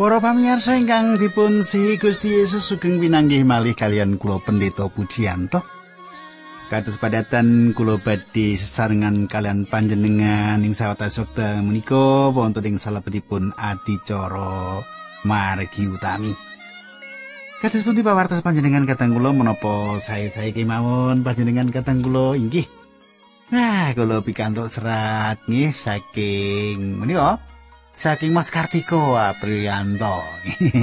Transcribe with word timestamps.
Para 0.00 0.16
pamirsa 0.16 0.80
ingkang 0.80 1.20
dipun 1.20 1.60
sihi 1.60 2.00
Gusti 2.00 2.32
Yesus 2.32 2.64
sugeng 2.64 2.96
pinanggih 2.96 3.44
malih 3.44 3.76
kalian 3.76 4.16
kula 4.16 4.40
Pendeta 4.40 4.88
Pujiyanto. 4.88 5.60
Kados 6.72 6.96
padatan 6.96 7.76
kula 7.76 8.00
badhe 8.00 8.56
sesarengan 8.56 9.28
kalian 9.28 9.68
panjenengan 9.68 10.64
ing 10.64 10.72
sawetara 10.72 11.12
sekta 11.12 11.60
menika 11.60 12.32
wonten 12.32 12.64
ing 12.64 12.80
salebetipun 12.80 13.52
adicara 13.60 14.80
margi 15.28 15.84
utami. 15.84 16.32
Kados 17.60 17.84
pundi 17.84 18.00
pawartos 18.00 18.40
panjenengan 18.40 18.88
katang 18.88 19.12
kula 19.12 19.36
menapa 19.36 20.00
saya-saya 20.00 20.48
kemawon 20.56 21.20
panjenengan 21.20 21.68
katang 21.68 22.00
kula 22.00 22.40
inggih. 22.40 22.64
Nah, 23.52 23.92
kula 23.92 24.24
pikantuk 24.24 24.72
serat 24.72 25.44
nggih 25.44 25.76
saking 25.76 27.04
menika 27.04 27.36
saking 28.00 28.32
Mas 28.32 28.48
Kartiko 28.48 29.20
Aprianto. 29.20 30.24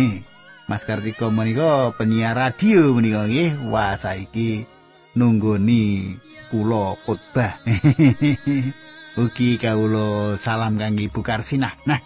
Mas 0.70 0.86
Kartiko 0.86 1.34
menika 1.34 1.90
penyiar 1.98 2.38
radio 2.38 2.94
menika 2.94 3.26
nggih. 3.26 3.74
Wah, 3.74 3.98
saiki 3.98 4.70
nunggoni 5.18 6.14
kula 6.54 6.94
khotbah. 7.02 7.58
Ugi 9.22 9.58
kawula 9.58 10.38
salam 10.38 10.78
kangge 10.78 11.10
Ibu 11.10 11.26
Karsinah. 11.26 11.90
Nah, 11.90 11.98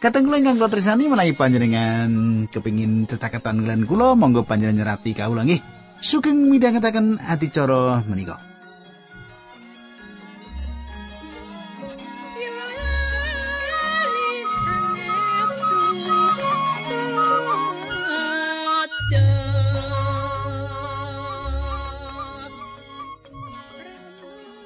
Kateng 0.00 0.24
kula 0.24 0.40
ingkang 0.40 0.60
tresnani 0.68 1.12
menawi 1.12 1.36
panjenengan 1.36 2.08
kepingin 2.48 3.04
cetaketan 3.04 3.68
lan 3.68 3.84
kula 3.84 4.16
monggo 4.16 4.48
panjenengan 4.48 4.96
nyerati 4.96 5.12
kawula 5.12 5.44
nggih. 5.44 5.60
Sugeng 6.00 6.48
midhangetaken 6.48 7.20
adicara 7.20 8.00
menika. 8.08 8.53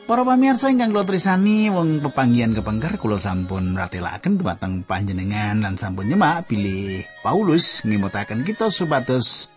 Para 0.09 0.25
pamirsa 0.25 0.73
ingkang 0.73 0.97
kula 0.97 1.05
tresani 1.05 1.69
wong 1.69 2.01
pepanggihan 2.01 2.57
kepengker 2.57 2.97
kula 2.97 3.21
sampun 3.21 3.77
ratelaken 3.77 4.41
dumateng 4.41 4.81
panjenengan 4.81 5.61
lan 5.61 5.77
sampun 5.77 6.09
nyemak 6.09 6.49
bilih 6.49 7.05
Paulus 7.21 7.85
ngimutaken 7.85 8.41
kita 8.41 8.73
supados 8.73 9.53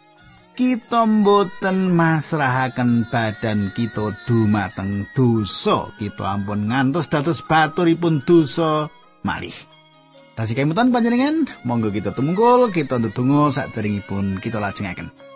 kita 0.52 1.08
mboten 1.08 1.96
masrahaken 1.96 3.08
badan 3.08 3.72
kita 3.72 4.12
dumateng 4.28 5.08
dosa. 5.16 5.88
Kita 5.96 6.36
ampun 6.36 6.68
ngantos 6.68 7.08
dados 7.08 7.40
baturipun 7.48 8.28
dosa 8.28 8.92
malih. 9.24 9.56
Tasih 10.36 10.60
kemutan 10.60 10.92
panjenengan 10.92 11.48
monggo 11.64 11.96
kita 11.96 12.12
tumungkul 12.12 12.76
kita 12.76 13.00
ndedonga 13.00 13.56
saderengipun 13.56 14.44
kita 14.44 14.60
lajengaken 14.60 15.31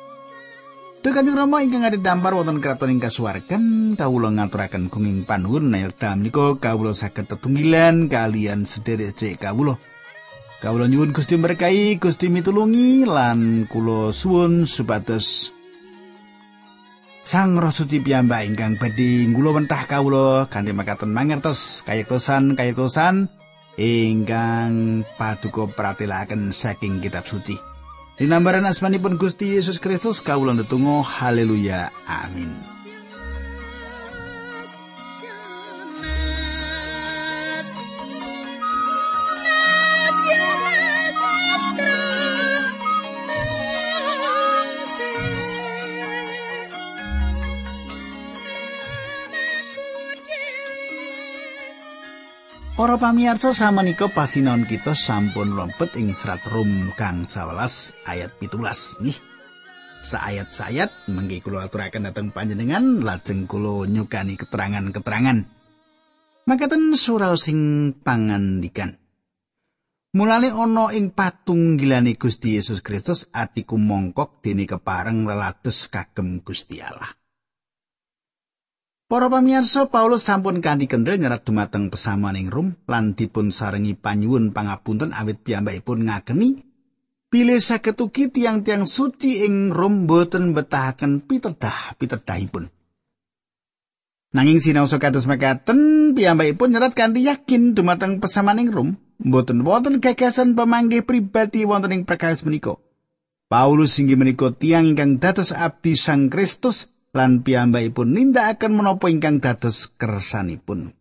Duh 1.05 1.13
Kanjeng 1.13 1.37
Rama 1.37 1.61
ingkang 1.61 1.85
ada 1.85 2.01
dampar 2.01 2.33
wonten 2.33 2.57
kraton 2.57 2.89
ing 2.89 2.97
kasuwarken 2.97 3.93
kawula 3.93 4.33
ngaturaken 4.33 4.89
gunging 4.89 5.21
panuwun 5.21 5.69
nayekta 5.69 6.17
menika 6.17 6.57
kawula 6.57 6.97
saged 6.97 7.29
tetunggilan 7.29 8.09
kalian 8.09 8.65
sederek-sederek 8.65 9.37
kawula. 9.37 9.77
Kawula 10.65 10.89
nyuwun 10.89 11.13
Gusti 11.13 11.37
berkahi, 11.37 12.01
Gusti 12.01 12.25
mitulungi 12.33 13.05
lan 13.05 13.69
kula 13.69 14.09
suwun 14.17 14.65
supados 14.65 15.53
Sang 17.21 17.53
Roh 17.53 17.69
Suci 17.69 18.01
piyambak 18.01 18.49
ingkang 18.49 18.81
badhe 18.81 19.29
kula 19.29 19.61
wentah 19.61 19.85
kawula 19.85 20.49
kanthi 20.49 20.73
makaten 20.73 21.13
mangertos 21.13 21.85
kayektosan 21.85 22.57
kayektosan 22.57 23.29
ingkang 23.77 25.05
paduka 25.21 25.69
pratelaken 25.69 26.49
saking 26.49 26.97
kitab 26.97 27.29
suci. 27.29 27.74
Dinambaran 28.15 28.65
asmanipun 28.65 29.19
Gusti 29.19 29.55
Yesus 29.55 29.79
Kristus 29.79 30.23
kawula 30.23 30.53
ndedonga 30.53 31.03
haleluya. 31.03 31.91
Amin 32.07 32.74
Para 52.75 52.99
pamirsa 52.99 53.55
samenika 53.55 54.11
pasinaon 54.11 54.67
kita 54.67 54.91
sampun 54.91 55.55
lompet 55.55 55.95
ing 55.95 56.11
serat 56.11 56.43
Rum 56.51 56.91
kang 56.99 57.23
11 57.23 57.95
ayat 58.03 58.35
17 58.43 58.99
nggih. 58.99 59.19
Saayat-sayat 60.03 61.07
mengki 61.07 61.39
kula 61.39 61.71
aturaken 61.71 62.11
dhateng 62.11 62.35
panjenengan 62.35 62.99
lajeng 62.99 63.47
kula 63.47 63.87
nyukani 63.87 64.35
keterangan-keterangan. 64.35 65.47
Makaten 66.51 66.91
surau 66.99 67.39
sing 67.39 67.95
pangandikan. 67.95 68.99
Mulane 70.11 70.51
ana 70.51 70.91
ing 70.91 71.15
patunggilane 71.15 72.19
Gusti 72.19 72.59
Yesus 72.59 72.83
Kristus 72.83 73.31
atiku 73.31 73.79
mongkok 73.79 74.43
dene 74.43 74.67
kepareng 74.67 75.23
lelados 75.23 75.87
kagem 75.87 76.43
Gusti 76.43 76.83
Allah. 76.83 77.07
Para 79.05 79.29
pamirsa 79.29 79.85
Paulus 79.85 80.25
sampun 80.25 80.65
kanthi 80.65 80.89
kendel 80.89 81.21
nyerat 81.21 81.45
dumateng 81.45 81.93
pesamuan 81.93 82.33
ing 82.41 82.49
Rom 82.49 82.73
lan 82.89 83.13
dipun 83.13 83.53
sarengi 83.53 83.93
panyuwun 83.93 84.49
pangapunten 84.49 85.13
awit 85.13 85.45
piyambakipun 85.45 86.09
ngakeni 86.09 86.65
bilih 87.29 87.61
saged 87.61 88.01
ugi 88.01 88.33
tiang-tiang 88.33 88.89
suci 88.89 89.45
ing 89.45 89.69
Rom 89.69 90.09
boten 90.09 90.57
betahaken 90.57 91.21
pitedah 91.21 91.93
pitedahipun. 92.01 92.73
Nanging 94.33 94.57
sinau 94.57 94.89
kados 94.89 95.29
mekaten 95.29 96.11
piyambakipun 96.17 96.73
nyerat 96.73 96.97
kanthi 96.97 97.29
yakin 97.29 97.77
dumateng 97.77 98.17
pesamuan 98.17 98.57
ing 98.57 98.73
Rom 98.73 98.97
boten 99.21 99.61
wonten 99.61 100.01
gagasan 100.01 100.57
pemanggih 100.57 101.05
pribadi 101.05 101.61
wonten 101.61 101.93
ing 101.93 102.09
perkawis 102.09 102.41
menika. 102.41 102.81
Paulus 103.53 104.01
inggih 104.01 104.17
menika 104.17 104.49
tiang 104.49 104.89
ingkang 104.89 105.21
dados 105.21 105.53
abdi 105.53 105.93
Sang 105.93 106.33
Kristus 106.33 106.89
lan 107.15 107.47
piyambakipun 107.47 108.11
nindakaken 108.11 108.75
menapa 108.75 109.07
ingkang 109.07 109.39
dados 109.39 109.87
kersanipun. 109.95 110.91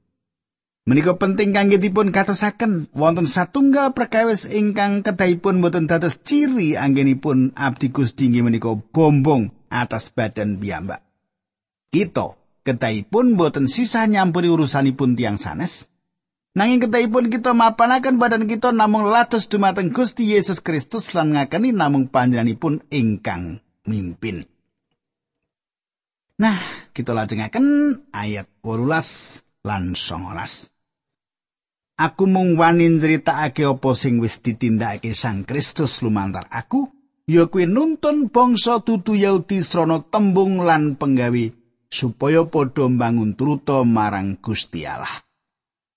Menika 0.85 1.17
penting 1.17 1.57
kangge 1.57 1.81
dipun 1.81 2.13
katosaken 2.13 2.93
wonten 2.93 3.25
satunggal 3.25 3.97
perkawis 3.97 4.47
ingkang 4.47 5.01
kedahipun 5.03 5.65
boten 5.65 5.89
dados 5.89 6.21
ciri 6.23 6.77
anggenipun 6.77 7.57
abdi 7.57 7.89
Gusti 7.89 8.29
inggih 8.31 8.45
menika 8.45 8.71
bombong 8.77 9.51
atas 9.73 10.13
badan 10.13 10.61
piyambak. 10.61 11.01
Kita 11.89 12.37
kedahipun 12.63 13.35
boten 13.35 13.67
sisa 13.67 14.05
nyampuri 14.05 14.53
urusanipun 14.53 15.17
tiang 15.17 15.41
sanes. 15.41 15.89
Nanging 16.55 16.87
kedahipun 16.87 17.33
kita 17.33 17.57
mapanaken 17.57 18.21
badan 18.21 18.45
kita 18.47 18.71
namung 18.71 19.11
lados 19.11 19.51
dumateng 19.51 19.91
Gusti 19.91 20.37
Yesus 20.37 20.63
Kristus 20.63 21.11
lan 21.17 21.35
ngakeni 21.35 21.75
namung 21.75 22.13
panjenenganipun 22.13 22.87
ingkang 22.95 23.59
mimpin. 23.89 24.47
Nah, 26.35 26.91
kita 26.91 27.15
lajengaken 27.15 27.95
ayat 28.11 28.51
18 28.59 29.63
lan 29.63 29.95
19. 29.95 30.75
Aku 31.95 32.27
mung 32.27 32.59
wani 32.59 32.91
nyritakake 32.91 33.63
apa 33.63 33.95
sing 33.95 34.19
wis 34.19 34.43
ditindakake 34.43 35.15
Sang 35.15 35.47
Kristus 35.47 36.03
lumantar 36.03 36.51
aku, 36.51 36.91
ya 37.31 37.47
kuwi 37.47 37.71
nuntun 37.71 38.35
bangsa 38.35 38.83
tutu 38.83 39.15
Yahudi 39.15 39.63
srana 39.63 40.03
tembung 40.11 40.67
lan 40.67 40.99
penggawe 40.99 41.55
supaya 41.87 42.43
padha 42.51 42.91
mbangun 42.91 43.39
truta 43.39 43.87
marang 43.87 44.35
Gusti 44.43 44.83
Allah. 44.91 45.23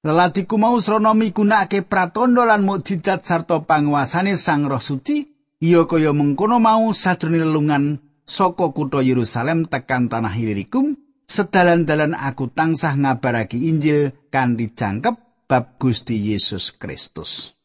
Lelatiku 0.05 0.61
mau 0.61 0.77
srana 0.77 1.17
migunakake 1.17 1.81
pratandha 1.81 2.45
lan 2.45 2.61
mukjizat 2.61 3.25
sarta 3.25 3.65
panguasane 3.65 4.37
Sang 4.37 4.69
Roh 4.69 4.77
Suci, 4.77 5.25
ya 5.57 5.89
kaya 5.89 6.13
mengkono 6.13 6.61
mau 6.61 6.93
sajroning 6.93 7.41
lelungan 7.41 8.06
saka 8.27 8.75
kutha 8.75 8.99
Yerusalem 8.99 9.65
tekan 9.65 10.11
tanah 10.11 10.35
Ilirikum 10.35 10.99
sedalan-dalan 11.25 12.13
aku 12.13 12.51
tansah 12.51 12.93
ngabarake 12.99 13.55
Injil 13.55 14.11
kanthi 14.27 14.75
jangkep 14.75 15.47
bab 15.47 15.79
Gusti 15.79 16.19
Yesus 16.19 16.75
Kristus. 16.75 17.55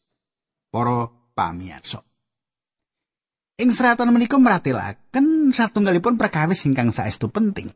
Para 0.73 1.11
pamirsa. 1.37 2.01
Ing 3.61 3.69
seratan 3.69 4.09
menika 4.15 4.41
meratelaken 4.41 5.53
satunggalipun 5.53 6.17
perkawis 6.17 6.65
ingkang 6.65 6.89
saestu 6.89 7.29
penting. 7.29 7.69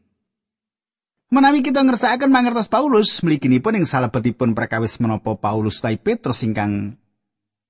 Menawi 1.26 1.60
kita 1.60 1.82
ngersakaken 1.82 2.30
mangertos 2.30 2.70
Paulus, 2.70 3.18
mliginipun 3.20 3.82
ing 3.82 3.84
salebetipun 3.84 4.54
perkawis 4.54 5.02
menapa 5.02 5.34
Paulus 5.34 5.82
lan 5.82 5.98
Petrus 5.98 6.46
ingkang 6.46 6.94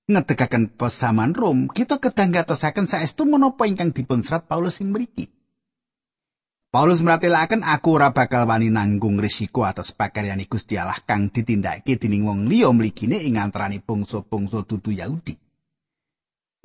ngedegaken 0.06 0.70
pesaman 0.78 1.34
Rom, 1.34 1.66
kita 1.66 1.98
kedang 1.98 2.30
gatosaken 2.30 2.86
saestu 2.86 3.26
menapa 3.26 3.66
ingkang 3.66 3.90
dipun 3.90 4.22
serat 4.22 4.46
Paulus 4.46 4.78
ing 4.78 4.94
mriki. 4.94 5.26
Paulus 6.70 7.02
meratelaken 7.02 7.66
aku 7.66 7.98
ora 7.98 8.12
bakal 8.14 8.46
wani 8.46 8.70
nanggung 8.70 9.18
risiko 9.18 9.64
atas 9.66 9.90
pakaryane 9.90 10.46
Gusti 10.46 10.76
Allah 10.76 10.98
kang 11.02 11.32
ditindakake 11.32 11.96
dening 11.96 12.26
wong 12.26 12.46
liya 12.46 12.70
mligine 12.70 13.18
ing 13.22 13.40
antaraning 13.40 13.82
bangsa-bangsa 13.82 14.62
dudu 14.66 14.92
Yahudi. 14.92 15.34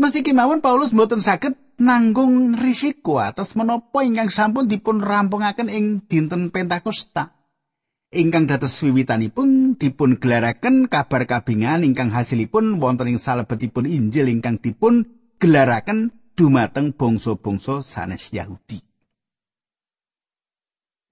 Mesti 0.01 0.19
kemawon 0.25 0.59
Paulus 0.59 0.91
mboten 0.91 1.21
saged 1.21 1.53
nanggung 1.77 2.57
risiko 2.57 3.21
atas 3.21 3.53
menapa 3.57 4.01
ingkang 4.01 4.29
sampun 4.29 4.65
dipun 4.65 5.01
rampungaken 5.01 5.69
ing 5.69 5.85
dinten 6.05 6.49
Pentakosta. 6.49 7.40
Ingkang 8.11 8.43
dados 8.43 8.75
wiwitanipun 8.83 9.79
dipun 9.79 10.19
gelaraken 10.19 10.91
kabar 10.91 11.23
kabingan 11.23 11.87
ingkang 11.87 12.11
hasilipun 12.11 12.83
wonten 12.83 13.07
ing 13.07 13.15
salebetipun 13.15 13.87
Injil 13.87 14.27
ingkang 14.27 14.59
dipun 14.59 15.07
gelaraken 15.39 16.11
dumateng 16.35 16.91
bangsa-bangsa 16.91 17.79
sanes 17.79 18.35
Yahudi. 18.35 18.83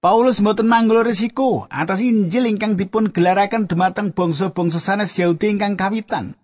Paulus 0.04 0.44
mboten 0.44 0.68
manggul 0.68 1.00
risiko 1.00 1.64
atas 1.72 2.04
Injil 2.04 2.44
ingkang 2.52 2.76
dipun 2.76 3.16
gelaraken 3.16 3.64
dumateng 3.64 4.12
bangsa-bangsa 4.12 4.76
sanes 4.76 5.16
Yahudi 5.16 5.56
ingkang 5.56 5.80
kawitan. 5.80 6.36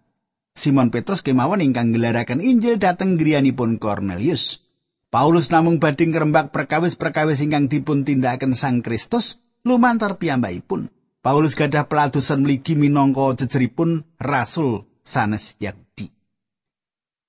Simon 0.56 0.88
Petrus 0.88 1.20
kemawon 1.20 1.60
ingkang 1.60 1.92
gelaraken 1.92 2.40
Injil 2.40 2.80
dhateng 2.80 3.20
griyanipun 3.20 3.76
Cornelius. 3.76 4.64
Paulus 5.12 5.52
namung 5.52 5.84
badhe 5.84 6.08
ngrembak 6.08 6.48
perkawis-perkawis 6.48 7.44
ingkang 7.44 7.68
dipun 7.68 8.08
tindakaken 8.08 8.56
Sang 8.56 8.80
Kristus 8.80 9.44
lumantar 9.66 10.14
piyambakipun. 10.22 10.86
Paulus 11.18 11.58
gadah 11.58 11.90
peladosan 11.90 12.46
mligi 12.46 12.78
minangka 12.78 13.34
jejeripun 13.42 14.06
rasul 14.22 14.86
sanes 15.02 15.58
Yahudi. 15.58 16.06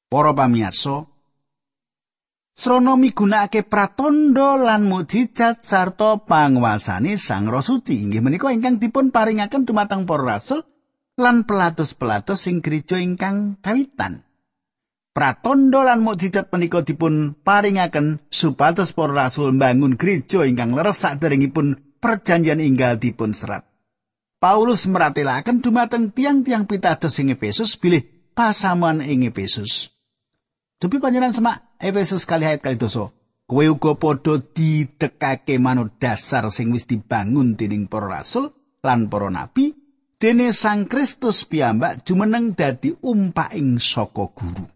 Para 0.06 0.38
pamirsa, 0.38 1.10
srana 2.54 2.94
migunakake 2.94 3.66
pratandha 3.66 4.54
lan 4.54 4.86
mujizat 4.86 5.66
sarta 5.66 6.22
panguwasane 6.22 7.18
Sang 7.18 7.50
Roh 7.50 7.66
Suci 7.66 8.06
inggih 8.06 8.22
menika 8.22 8.54
ingkang 8.54 8.78
dipun 8.78 9.10
paringaken 9.10 9.66
dumateng 9.66 10.06
para 10.06 10.38
rasul 10.38 10.62
lan 11.18 11.50
pelados-pelados 11.50 12.38
sing 12.38 12.62
gereja 12.62 13.02
ingkang 13.02 13.58
kawitan. 13.66 14.22
Pratandha 15.18 15.82
lan 15.82 16.06
mukjizat 16.06 16.54
menika 16.54 16.86
dipun 16.86 17.34
paringaken 17.34 18.22
supados 18.30 18.94
para 18.94 19.26
rasul 19.26 19.58
mbangun 19.58 19.98
gereja 19.98 20.46
ingkang 20.46 20.78
leres 20.78 21.02
saderengipun 21.02 21.87
perjanjian 22.08 22.64
inggal 22.64 22.96
dipun 22.96 23.36
serat. 23.36 23.68
Paulus 24.40 24.88
meratelaken 24.88 25.60
dumateng 25.60 26.16
tiang-tiang 26.16 26.64
pitados 26.64 27.20
ing 27.20 27.36
Efesus 27.36 27.76
bilih 27.76 28.32
pasaman 28.32 29.04
ing 29.04 29.28
Efesus. 29.28 29.92
Dupi 30.80 31.04
panjenengan 31.04 31.36
semak 31.36 31.58
Efesus 31.84 32.24
kali 32.24 32.48
ayat 32.48 32.64
kali 32.64 32.80
doso. 32.80 33.12
Kowe 33.44 33.64
uga 33.64 34.00
padha 34.00 34.40
didekake 34.40 35.60
manut 35.60 36.00
dasar 36.00 36.48
sing 36.48 36.72
wis 36.72 36.88
dibangun 36.88 37.60
dening 37.60 37.92
para 37.92 38.08
rasul 38.08 38.52
lan 38.84 39.08
para 39.08 39.32
nabi 39.32 39.72
dene 40.20 40.52
Sang 40.52 40.84
Kristus 40.88 41.48
piyambak 41.48 42.04
jumeneng 42.04 42.56
dadi 42.56 42.92
umpaking 42.92 43.80
saka 43.80 44.28
guru. 44.36 44.68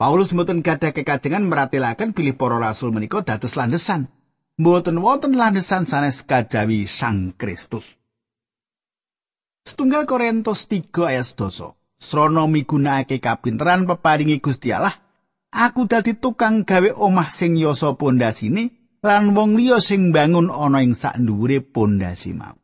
Paulus 0.00 0.34
mboten 0.34 0.64
gadah 0.64 0.90
kekajengan 0.90 1.46
meratelaken 1.46 2.16
pilih 2.16 2.34
para 2.34 2.58
rasul 2.58 2.90
menika 2.90 3.22
dados 3.22 3.54
landesan. 3.54 4.10
Mboten 4.54 5.02
wonten 5.02 5.34
landesan 5.34 5.82
sanes 5.82 6.22
kajawi 6.22 6.86
Sang 6.86 7.34
Kristus. 7.34 7.82
Setunggal 9.66 10.06
Korintus 10.06 10.70
3 10.70 10.94
ayat 11.10 11.26
12. 11.26 11.74
Srana 11.98 12.46
migunakake 12.46 13.18
kapinteran 13.18 13.82
peparingi 13.82 14.38
Gusti 14.38 14.70
Allah, 14.70 14.94
aku 15.50 15.90
dadi 15.90 16.14
tukang 16.14 16.62
gawe 16.62 16.94
omah 16.94 17.34
sing 17.34 17.58
yasa 17.58 17.98
pondasine 17.98 18.94
lan 19.02 19.34
wong 19.34 19.58
liya 19.58 19.82
sing 19.82 20.14
bangun 20.14 20.52
ana 20.54 20.86
ing 20.86 20.94
sak 20.94 21.18
dhuwure 21.18 21.58
pondasi 21.58 22.30
mau. 22.30 22.54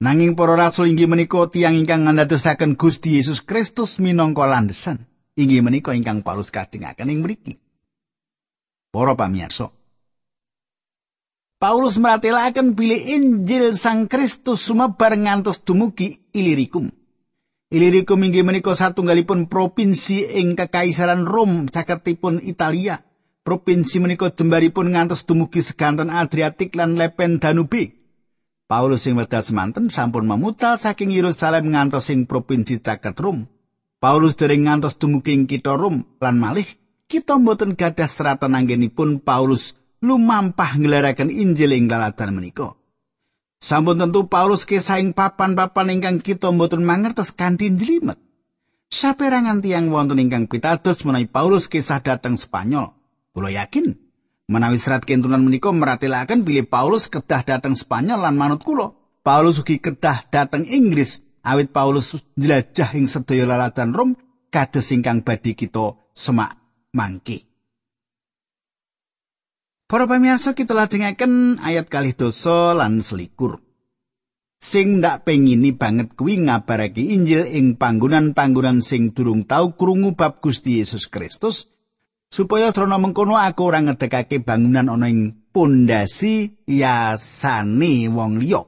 Nanging 0.00 0.32
para 0.32 0.56
rasul 0.56 0.88
inggih 0.88 1.04
menika 1.04 1.52
tiyang 1.52 1.76
ingkang 1.76 2.08
ngandadosaken 2.08 2.80
Gusti 2.80 3.20
Yesus 3.20 3.44
Kristus 3.44 4.00
minangka 4.00 4.48
landesan. 4.48 5.04
Inggih 5.36 5.60
menika 5.60 5.92
ingkang 5.92 6.24
Paulus 6.24 6.48
kajengaken 6.48 7.12
ing 7.12 7.20
mriki. 7.20 7.60
Para 8.88 9.12
pamirsa, 9.12 9.68
Paulus 11.60 12.00
meratelaken 12.00 12.72
bilih 12.72 13.20
Injil 13.20 13.76
Sang 13.76 14.08
Kristus 14.08 14.64
sumebar 14.64 15.12
ngantos 15.12 15.60
dumugi 15.60 16.16
Ilirikum. 16.32 16.88
Ilirikum 17.68 18.16
inggih 18.24 18.48
menika 18.48 18.72
satunggalipun 18.72 19.44
provinsi 19.44 20.40
ing 20.40 20.56
Kekaisaran 20.56 21.28
Rom 21.28 21.68
caketipun 21.68 22.40
Italia. 22.40 23.04
Provinsi 23.44 24.00
menika 24.00 24.32
jembaripun 24.32 24.96
ngantos 24.96 25.28
dumugi 25.28 25.60
seganten 25.60 26.08
Adriatik 26.08 26.72
lan 26.80 26.96
lepen 26.96 27.36
Danube. 27.36 27.92
Paulus 28.64 29.04
sing 29.04 29.20
wedal 29.20 29.44
semanten 29.44 29.92
sampun 29.92 30.24
memucal 30.24 30.80
saking 30.80 31.12
Yerusalem 31.12 31.76
ngantos 31.76 32.08
ing 32.08 32.24
provinsi 32.24 32.80
caket 32.80 33.20
Rum. 33.20 33.44
Paulus 34.00 34.32
dereng 34.32 34.64
ngantos 34.64 34.96
dumugi 34.96 35.36
ing 35.36 35.44
kitha 35.44 35.76
Rum 35.76 36.08
lan 36.24 36.40
malih 36.40 36.64
kita 37.04 37.36
mboten 37.36 37.76
gadah 37.76 38.08
seratan 38.08 38.56
anggenipun 38.56 39.20
Paulus 39.20 39.76
lumampah 40.00 40.80
ngelaraken 40.80 41.28
Injil 41.28 41.76
ing 41.76 41.86
lalatan 41.88 42.36
menika. 42.36 42.76
Sampun 43.60 44.00
tentu 44.00 44.24
Paulus 44.24 44.64
kesaing 44.64 45.12
papan-papan 45.12 46.00
ingkang 46.00 46.18
kita 46.24 46.48
mboten 46.48 46.80
mangertos 46.80 47.36
kanthi 47.36 47.68
jlimet. 47.76 48.16
Saperangan 48.90 49.60
tiang 49.60 49.92
wonten 49.92 50.18
ingkang 50.18 50.48
pitados 50.48 51.04
menawi 51.04 51.28
Paulus 51.28 51.68
kisah 51.68 52.00
dateng 52.00 52.34
Spanyol. 52.40 52.90
Kula 53.30 53.54
yakin 53.54 54.10
Menawi 54.50 54.82
serat 54.82 55.06
kentunan 55.06 55.46
menika 55.46 55.70
meratelaken 55.70 56.42
bilih 56.42 56.66
Paulus 56.66 57.06
kedah 57.06 57.46
dateng 57.46 57.78
Spanyol 57.78 58.18
lan 58.18 58.34
manut 58.34 58.66
kula. 58.66 58.90
Paulus 59.22 59.62
ugi 59.62 59.78
kedah 59.78 60.26
dateng 60.26 60.66
Inggris 60.66 61.22
awit 61.46 61.70
Paulus 61.70 62.18
jelajah 62.34 62.90
ing 62.98 63.06
sedaya 63.06 63.46
lalatan 63.46 63.94
Rom 63.94 64.18
kados 64.50 64.90
ingkang 64.90 65.22
badhe 65.22 65.54
kita 65.54 65.94
semak 66.10 66.58
mangke. 66.90 67.49
Para 69.90 70.06
pamirsa 70.06 70.54
kita 70.54 70.70
lajengaken 70.70 71.58
ayat 71.58 71.90
kalih 71.90 72.14
dosa 72.14 72.78
lan 72.78 73.02
selikur. 73.02 73.58
Sing 74.62 75.02
ndak 75.02 75.26
pengini 75.26 75.74
banget 75.74 76.14
kuwi 76.14 76.46
ngabarake 76.46 77.02
Injil 77.02 77.42
ing 77.50 77.74
panggonan-panggonan 77.74 78.86
sing 78.86 79.10
durung 79.10 79.50
tau 79.50 79.74
krungu 79.74 80.14
bab 80.14 80.38
Gusti 80.38 80.78
Yesus 80.78 81.10
Kristus 81.10 81.74
supaya 82.30 82.70
srana 82.70 83.02
mengkono 83.02 83.34
aku 83.34 83.66
ora 83.66 83.82
ngedekake 83.82 84.38
bangunan 84.46 84.94
ana 84.94 85.10
ing 85.10 85.50
pondasi 85.50 86.62
yasane 86.70 88.06
wong 88.14 88.38
liya 88.38 88.62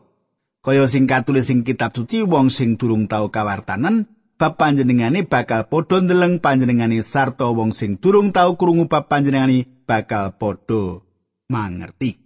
kaya 0.58 0.90
sing 0.90 1.06
katulis 1.06 1.46
sing 1.46 1.62
kitab 1.62 1.94
suci 1.94 2.26
wong 2.26 2.50
sing 2.50 2.74
durung 2.74 3.06
tau 3.06 3.30
kawartanan 3.30 4.10
bab 4.34 4.58
panjenengane 4.58 5.22
bakal 5.22 5.70
padha 5.70 6.02
ndeleng 6.02 6.42
panjenengane 6.42 6.98
sarta 7.06 7.46
wong 7.46 7.70
sing 7.70 7.94
durung 8.02 8.34
tau 8.34 8.58
krungu 8.58 8.90
bab 8.90 9.06
panjenengane 9.06 9.70
bakal 9.86 10.34
padha 10.34 11.11
mangerti 11.52 12.22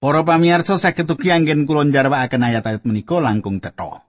Para 0.00 0.24
pamirsa 0.24 0.80
saged 0.80 1.12
ugi 1.12 1.28
anggen 1.28 1.68
kula 1.68 1.84
njarwakaken 1.84 2.40
ayat-ayat 2.40 2.88
menika 2.88 3.20
langkung 3.20 3.60
cetha. 3.60 4.08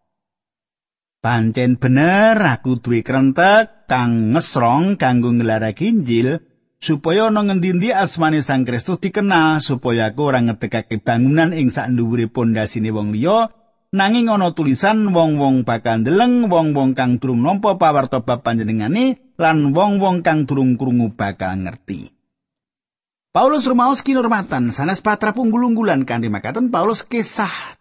Pancen 1.20 1.76
bener 1.76 2.40
aku 2.40 2.80
duwe 2.80 3.04
krentek 3.04 3.92
kang 3.92 4.32
ngesrong 4.32 4.96
kanggo 4.96 5.36
nglarake 5.36 5.92
Injil 5.92 6.40
supaya 6.80 7.28
ana 7.28 7.44
ngendi-endi 7.44 7.92
asmane 7.92 8.40
Sang 8.40 8.64
Kristus 8.64 9.04
dikenal 9.04 9.60
supaya 9.60 10.16
aku 10.16 10.32
ora 10.32 10.40
ngedekake 10.40 11.04
bangunan 11.04 11.52
ing 11.52 11.68
sak 11.68 11.92
dhuwure 11.92 12.32
pondasine 12.32 12.96
wong 12.96 13.12
liya 13.12 13.52
nanging 13.92 14.32
ana 14.32 14.56
tulisan 14.56 15.12
wong-wong 15.12 15.68
bakal 15.68 16.00
ndeleng 16.00 16.48
wong-wong 16.48 16.96
kang 16.96 17.20
durung 17.20 17.44
nampa 17.44 17.76
pawarta 17.76 18.24
bab 18.24 18.48
panjenengane 18.48 19.36
lan 19.36 19.76
wong-wong 19.76 20.24
kang 20.24 20.48
durung 20.48 20.80
krungu 20.80 21.12
bakal 21.20 21.52
ngerti. 21.60 22.21
Paulus 23.32 23.64
rumaos 23.64 24.04
kinurmatan 24.04 24.76
sanes 24.76 25.00
patra 25.00 25.32
punggul-unggulan 25.32 26.04
kanthi 26.04 26.28
makaten 26.28 26.68
Paulus 26.68 27.08
kisah 27.08 27.80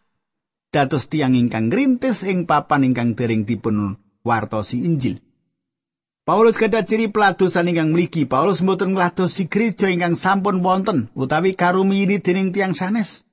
dados 0.70 1.10
tiang 1.10 1.34
ingkang 1.34 1.74
ngrintis 1.74 2.22
ing 2.22 2.46
papan 2.46 2.86
ingkang 2.86 3.18
dereng 3.18 3.42
dipun 3.42 3.98
wartosi 4.22 4.86
Injil. 4.86 5.18
Paulus 6.22 6.54
gadah 6.54 6.86
ciri 6.86 7.10
peladosan 7.10 7.66
ingkang 7.66 7.90
mligi. 7.90 8.30
Paulus 8.30 8.62
mboten 8.62 8.94
ngladosi 8.94 9.50
gereja 9.50 9.90
ingkang 9.90 10.14
sampun 10.14 10.62
wonten 10.62 11.10
utawi 11.18 11.58
karumiyini 11.58 12.22
dening 12.22 12.54
tiang 12.54 12.78
sanes. 12.78 13.26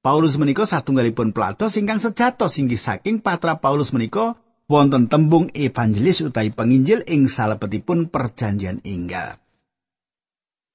Paulus 0.00 0.40
menika 0.40 0.64
satunggalipun 0.64 1.36
pelados 1.36 1.76
ingkang 1.76 2.00
sejatos 2.00 2.56
inggih 2.56 2.80
saking 2.80 3.20
patra 3.20 3.60
Paulus 3.60 3.92
menika 3.92 4.40
wonten 4.64 5.12
tembung 5.12 5.52
evangelis 5.52 6.24
utawi 6.24 6.56
penginjil 6.56 7.04
ing 7.04 7.28
salebetipun 7.28 8.08
perjanjian 8.08 8.80
inggal. 8.80 9.36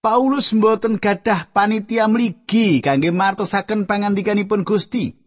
Paulus 0.06 0.54
mboten 0.54 1.02
gadah 1.02 1.50
panitia 1.50 2.06
mligi 2.06 2.78
kangge 2.86 3.10
martosaken 3.10 3.90
pangandikanipun 3.90 4.62
Gusti. 4.62 5.18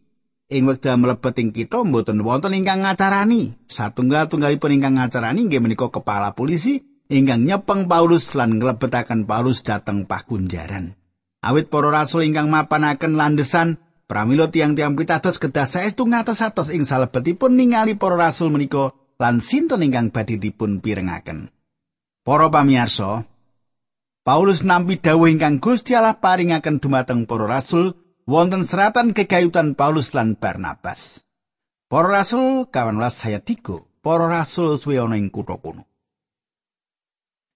ing 0.55 0.71
wekdal 0.71 1.03
mlebet 1.03 1.35
ing 1.43 1.51
kita 1.51 1.83
mboten 1.83 2.23
wonten 2.23 2.55
ingkang 2.55 2.87
ngacarani. 2.87 3.59
Satunggal-tunggalipun 3.67 4.79
ingkang 4.79 4.95
ngacarani 4.95 5.51
inggih 5.51 5.59
menika 5.59 5.91
kepala 5.91 6.31
polisi 6.39 6.79
ingkang 7.11 7.43
nyepeng 7.43 7.91
Paulus 7.91 8.31
lan 8.39 8.63
nglebetaken 8.63 9.27
Paulus 9.27 9.67
dhateng 9.67 10.07
pakunjaran. 10.07 10.95
Awit 11.43 11.75
para 11.75 11.91
rasul 11.91 12.31
ingkang 12.31 12.47
mapanaken 12.47 13.19
landesan 13.19 13.83
pramila 14.07 14.47
tiang-tiang 14.47 14.95
pitados 14.95 15.43
kedah 15.43 15.67
saestu 15.67 16.07
ngatos-atos 16.07 16.71
ing 16.71 16.87
salebetipun 16.87 17.59
ningali 17.59 17.99
para 17.99 18.15
rasul 18.15 18.55
menika 18.55 18.95
lan 19.19 19.43
sinten 19.43 19.83
ingkang 19.83 20.15
badhe 20.15 20.39
dipun 20.39 20.79
pirengaken. 20.79 21.51
Para 22.23 22.47
pamirsa, 22.47 23.27
Paulus 24.29 24.61
nampi 24.61 25.01
dawuh 25.01 25.33
ingkang 25.33 25.57
Gusti 25.57 25.97
Allah 25.97 26.21
paringaken 26.21 26.85
dumateng 26.85 27.25
para 27.25 27.49
rasul 27.49 27.97
wonten 28.29 28.61
seratan 28.61 29.17
kegayutan 29.17 29.73
Paulus 29.73 30.13
lan 30.13 30.37
Barnabas. 30.37 31.25
Para 31.89 32.21
rasul 32.21 32.69
kawan 32.69 33.01
saya 33.09 33.41
tiga, 33.41 33.81
para 34.05 34.29
rasul 34.29 34.77
suwe 34.77 35.01
ana 35.01 35.17
ing 35.17 35.33
kutha 35.33 35.57
kuno. 35.57 35.89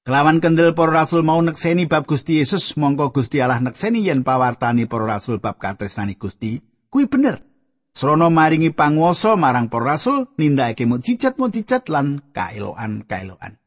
Kelawan 0.09 0.41
kendel 0.41 0.73
para 0.73 1.05
rasul 1.05 1.21
mau 1.21 1.45
nekseni 1.45 1.85
bab 1.85 2.09
Gusti 2.09 2.41
Yesus, 2.41 2.73
mongko 2.81 3.13
Gusti 3.13 3.45
Allah 3.45 3.61
nekseni 3.61 4.09
yen 4.09 4.25
pawartani 4.25 4.89
para 4.89 5.21
rasul 5.21 5.45
bab 5.45 5.61
katresnani 5.61 6.17
Gusti, 6.17 6.65
kuwi 6.89 7.05
bener. 7.05 7.45
Srana 7.93 8.33
maringi 8.33 8.73
panguwasa 8.73 9.37
marang 9.37 9.69
para 9.69 9.93
rasul 9.93 10.33
nindakake 10.41 10.89
mujizat-mujizat 10.89 11.93
lan 11.93 12.25
kaeloan-kaeloan. 12.33 13.62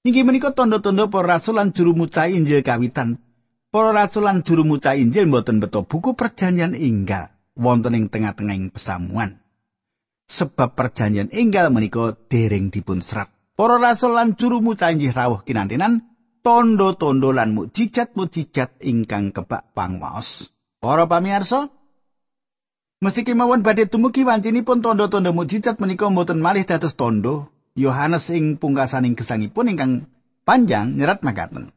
Inggih 0.00 0.24
menika 0.24 0.48
tanda-tanda 0.56 1.12
para 1.12 1.36
rasul 1.36 1.60
lan 1.60 1.76
juru 1.76 1.92
mucai 1.92 2.32
Injil 2.32 2.64
kawitan. 2.64 3.20
Para 3.68 3.92
rasul 3.92 4.24
lan 4.24 4.40
juru 4.40 4.64
mucai 4.64 5.04
Injil 5.04 5.28
mboten 5.28 5.60
beto 5.60 5.84
buku 5.84 6.16
perjanjian 6.16 6.72
inggal 6.72 7.28
wonten 7.52 7.92
ing 7.92 8.08
tengah-tengahing 8.08 8.72
pesamuan. 8.72 9.44
Sebab 10.24 10.72
perjanjian 10.72 11.28
inggal 11.36 11.68
menika 11.68 12.16
dereng 12.32 12.72
dipun 12.72 13.04
serat. 13.04 13.28
Para 13.52 13.76
rasul 13.76 14.16
lan 14.16 14.40
juru 14.40 14.64
mucai 14.64 14.96
Injil 14.96 15.12
rawuh 15.12 15.44
kinantenan 15.44 16.00
tondo-tondo 16.40 17.36
lan 17.36 17.52
mujizat-mujizat 17.52 18.80
ingkang 18.80 19.36
kebak 19.36 19.76
pangwaos. 19.76 20.48
Para 20.80 21.04
pamirsa, 21.04 21.68
Meski 23.04 23.24
kemawon 23.24 23.60
badhe 23.60 23.84
tumugi 23.84 24.24
wancinipun 24.24 24.80
tondo-tondo 24.80 25.36
mujizat 25.36 25.76
menika 25.76 26.08
mboten 26.08 26.40
malih 26.40 26.64
dados 26.64 26.96
tondo. 26.96 27.52
Yohanes 27.78 28.30
ing 28.34 28.58
pungkasaning 28.58 29.14
gesangipun 29.14 29.70
ingkang 29.70 29.92
panjang 30.42 30.94
nyerat 30.94 31.22
makaten. 31.22 31.70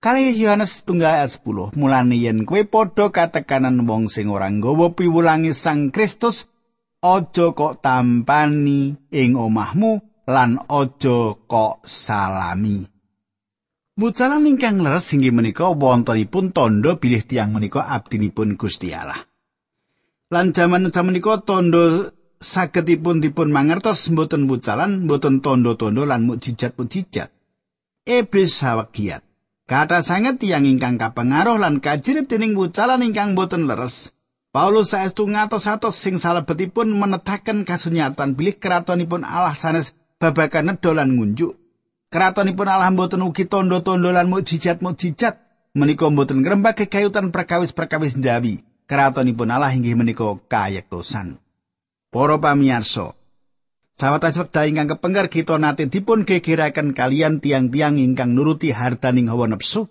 Kali 0.00 0.32
Yohanes 0.32 0.88
tunggal 0.88 1.20
ayat 1.20 1.28
10, 1.44 1.76
mulane 1.76 2.16
yen 2.16 2.48
kowe 2.48 2.64
padha 2.64 3.12
katekanan 3.12 3.84
wong 3.84 4.08
sing 4.08 4.32
ora 4.32 4.48
nggawa 4.48 4.96
piwulangi 4.96 5.52
Sang 5.52 5.92
Kristus, 5.92 6.48
aja 7.04 7.52
kok 7.52 7.84
tampani 7.84 8.96
ing 9.12 9.36
omahmu 9.36 10.24
lan 10.24 10.56
aja 10.72 11.36
kok 11.44 11.84
salami. 11.84 12.88
Mucalan 14.00 14.48
ingkang 14.48 14.80
leres 14.80 15.12
inggih 15.12 15.36
menika 15.36 15.68
wontenipun 15.68 16.56
tondo 16.56 16.96
bilih 16.96 17.20
tiang 17.28 17.52
menika 17.52 17.84
abdinipun 17.84 18.56
Gusti 18.56 18.96
Allah. 18.96 19.28
lan 20.30 20.54
jaman-jaman 20.54 21.10
menika 21.10 21.42
tondo 21.42 22.06
sagedipun 22.40 23.20
dipun 23.20 23.52
mangertos 23.52 24.08
mboten 24.08 24.48
bucalan 24.48 25.04
mboten 25.04 25.44
tondo-tondo 25.44 26.08
lan 26.08 26.24
mukjizat-mukjizat. 26.24 27.28
Iblis 28.08 28.64
hawagiat 28.64 29.22
kata 29.68 30.02
sanget 30.02 30.42
tiyang 30.42 30.66
ingkang 30.66 30.98
kapengaruh 30.98 31.60
lan 31.60 31.78
kajirit 31.78 32.26
dening 32.26 32.56
bucalan 32.56 33.04
ingkang 33.04 33.36
mboten 33.36 33.68
leres. 33.68 34.16
Paulus 34.50 34.90
saestu 34.90 35.30
ngatos-atos 35.30 35.94
sing 35.94 36.18
salebetipun 36.18 36.90
menetaken 36.90 37.62
kasunyatan 37.62 38.34
bilih 38.34 38.58
keratonipun 38.58 39.22
Allah 39.22 39.54
sanes 39.54 39.94
babagan 40.18 40.74
nedol 40.74 40.98
lan 40.98 41.14
ngunjuk. 41.14 41.54
Keratonipun 42.10 42.66
Allah 42.66 42.90
mboten 42.90 43.22
ugi 43.22 43.46
tondo-tondo 43.46 44.10
lan 44.10 44.26
mukjizat-mukjizat. 44.26 45.38
Menika 45.70 46.10
mboten 46.10 46.42
ngrembak 46.42 46.82
kekayutan 46.82 47.30
perkawis-perkawis 47.30 48.18
Jawi 48.18 48.58
kratonipun 48.90 49.54
Allah 49.54 49.70
inggih 49.70 49.94
menika 49.94 50.26
kayektosan. 50.50 51.38
Para 52.10 52.42
pamirsa, 52.42 53.14
Sawetawis 53.94 54.40
wekdal 54.42 54.66
ingkang 54.66 54.96
kepengker 54.96 55.30
kita 55.30 55.62
nate 55.62 55.86
dipun 55.86 56.26
gegeraken 56.26 56.90
kalian 56.90 57.38
tiang-tiang 57.38 58.02
ingkang 58.02 58.34
nuruti 58.34 58.74
hartaning 58.74 59.30
hawa 59.30 59.46
nafsu, 59.46 59.86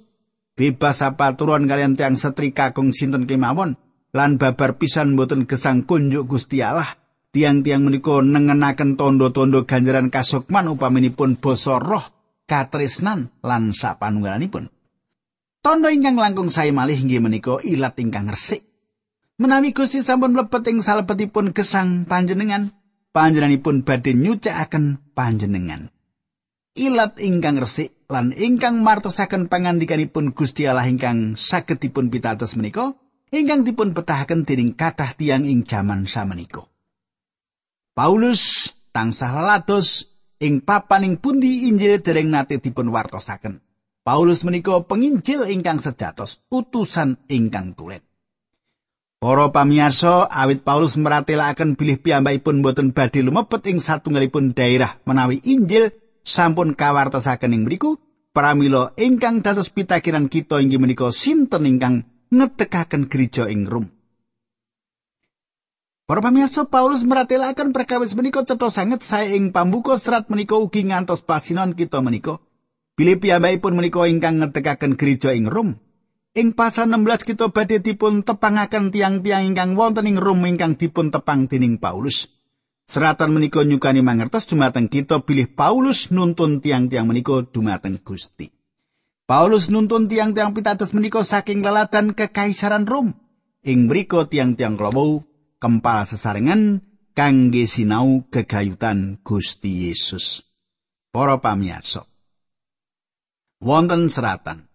bebas 0.57 0.99
apa 0.99 1.39
turun 1.39 1.63
kalian 1.69 1.95
tiang 1.95 2.19
setri 2.19 2.51
kakung 2.51 2.91
sinten 2.91 3.23
kemawon, 3.23 3.79
lan 4.11 4.35
babar 4.35 4.75
pisan 4.75 5.15
boten 5.15 5.47
gesang 5.47 5.87
kunjuk 5.87 6.27
Gusti 6.27 6.59
Allah. 6.59 6.99
Tiang-tiang 7.29 7.85
menika 7.85 8.25
nengenaken 8.25 8.97
tondo-tondo 8.97 9.69
ganjaran 9.69 10.09
kasukman 10.09 10.73
upaminipun 10.73 11.37
basa 11.37 11.77
roh, 11.77 12.03
katresnan 12.49 13.29
lan 13.45 13.71
sapanunggalanipun. 13.71 14.73
Tondo 15.61 15.87
ingkang 15.93 16.17
langkung 16.17 16.49
saya 16.49 16.73
malih 16.73 16.97
inggih 16.97 17.21
menika 17.21 17.61
ilat 17.61 17.95
ingkang 18.01 18.25
resik. 18.25 18.68
Menawi 19.39 19.71
Gusti 19.71 20.03
sampun 20.03 20.35
mlebet 20.35 20.67
ing 20.67 20.83
salebetipun 20.83 21.55
gesang 21.55 22.03
panjenengan, 22.03 22.75
panjenenganipun 23.15 23.87
badhe 23.87 24.11
nyucakaken 24.11 25.15
panjenengan. 25.15 25.95
Ilat 26.75 27.23
ingkang 27.23 27.55
resik 27.55 28.03
lan 28.11 28.35
ingkang 28.35 28.83
martosaken 28.83 29.47
pangandikanipun 29.47 30.35
Gusti 30.35 30.67
Allah 30.67 30.91
ingkang 30.91 31.39
saged 31.39 31.79
dipun 31.79 32.11
pitados 32.11 32.59
menika, 32.59 32.99
ingkang 33.31 33.63
dipun 33.63 33.95
betahaken 33.95 34.43
dening 34.43 34.75
kathah 34.75 35.15
tiang 35.15 35.47
ing 35.47 35.63
jaman 35.63 36.03
samenika. 36.03 36.67
Paulus 37.95 38.75
tansah 38.91 39.39
lalados 39.39 40.19
ing 40.43 40.59
papaning 40.59 41.15
pundi 41.15 41.71
Injil 41.71 42.03
dereng 42.03 42.27
nate 42.27 42.59
dipun 42.59 42.91
wartosaken. 42.91 43.63
Paulus 44.03 44.43
menika 44.43 44.83
penginjil 44.83 45.47
ingkang 45.47 45.79
sejatos, 45.79 46.43
utusan 46.51 47.23
ingkang 47.31 47.71
tulen. 47.71 48.03
Para 49.19 49.51
pamirsa, 49.51 50.31
awit 50.31 50.63
Paulus 50.63 50.95
meratelaken 50.95 51.75
bilih 51.75 51.99
piyambakipun 51.99 52.63
boten 52.63 52.95
badhe 52.95 53.19
lumebet 53.19 53.67
ing 53.67 53.83
satunggalipun 53.83 54.55
daerah 54.55 54.95
menawi 55.03 55.43
Injil 55.43 55.91
sampun 56.23 56.71
kawartosaken 56.71 57.51
ing 57.51 57.67
mriku, 57.67 57.99
pramila 58.31 58.95
ingkang 58.95 59.43
dados 59.43 59.75
pitakiran 59.75 60.31
kita 60.31 60.63
inggih 60.63 60.79
menika 60.79 61.11
sinten 61.11 61.67
ingkang 61.67 62.07
ngetekaken 62.31 63.11
gereja 63.11 63.51
ing 63.51 63.67
Rom. 63.67 63.91
Para 66.07 66.23
pamirsa, 66.23 66.71
Paulus 66.71 67.03
meratelaken 67.03 67.75
perkawis 67.75 68.15
menika 68.15 68.47
cetha 68.47 68.71
sanget 68.71 69.03
sae 69.03 69.35
ing 69.35 69.51
pambuka 69.51 69.99
serat 69.99 70.31
menika 70.31 70.55
ugi 70.55 70.87
ngantos 70.87 71.27
pasinon 71.27 71.75
kita 71.75 71.99
menika. 71.99 72.39
Bilih 72.95 73.19
piyambakipun 73.19 73.83
menika 73.83 74.07
ingkang 74.07 74.39
ngetekaken 74.39 74.95
gereja 74.95 75.35
ing 75.35 75.51
Rom. 75.51 75.75
Ing 76.37 76.53
pasal 76.53 76.93
16 76.93 77.25
kita 77.25 77.49
badhe 77.49 77.81
dipun 77.81 78.21
tepangaken 78.21 78.93
tiang-tiang 78.93 79.49
ingkang 79.49 79.73
wonten 79.73 80.05
ing 80.05 80.21
rum 80.21 80.45
ingkang 80.45 80.77
dipun 80.77 81.09
tepang 81.09 81.49
dening 81.49 81.81
Paulus. 81.81 82.29
Seratan 82.85 83.33
menika 83.33 83.65
nyukani 83.65 84.05
mangertos 84.05 84.45
dumateng 84.45 84.93
kita 84.93 85.25
bilih 85.25 85.49
Paulus 85.57 86.13
nuntun 86.13 86.61
tiang-tiang 86.61 87.09
menika 87.09 87.41
dumateng 87.49 87.97
Gusti. 88.05 88.45
Paulus 89.25 89.73
nuntun 89.73 90.05
tiang-tiang 90.05 90.53
pitados 90.53 90.93
menika 90.93 91.25
saking 91.25 91.65
laladan 91.65 92.13
kekaisaran 92.13 92.85
Rom. 92.85 93.17
Ing 93.65 93.89
mriku 93.89 94.29
tiang-tiang 94.29 94.77
klowo 94.77 95.25
kempal 95.57 96.05
sesarengan 96.05 96.85
kangge 97.17 97.65
sinau 97.65 98.29
kegayutan 98.29 99.17
Gusti 99.25 99.89
Yesus. 99.89 100.45
Para 101.09 101.41
pamirsa. 101.41 102.05
Wonten 103.65 104.13
seratan 104.13 104.68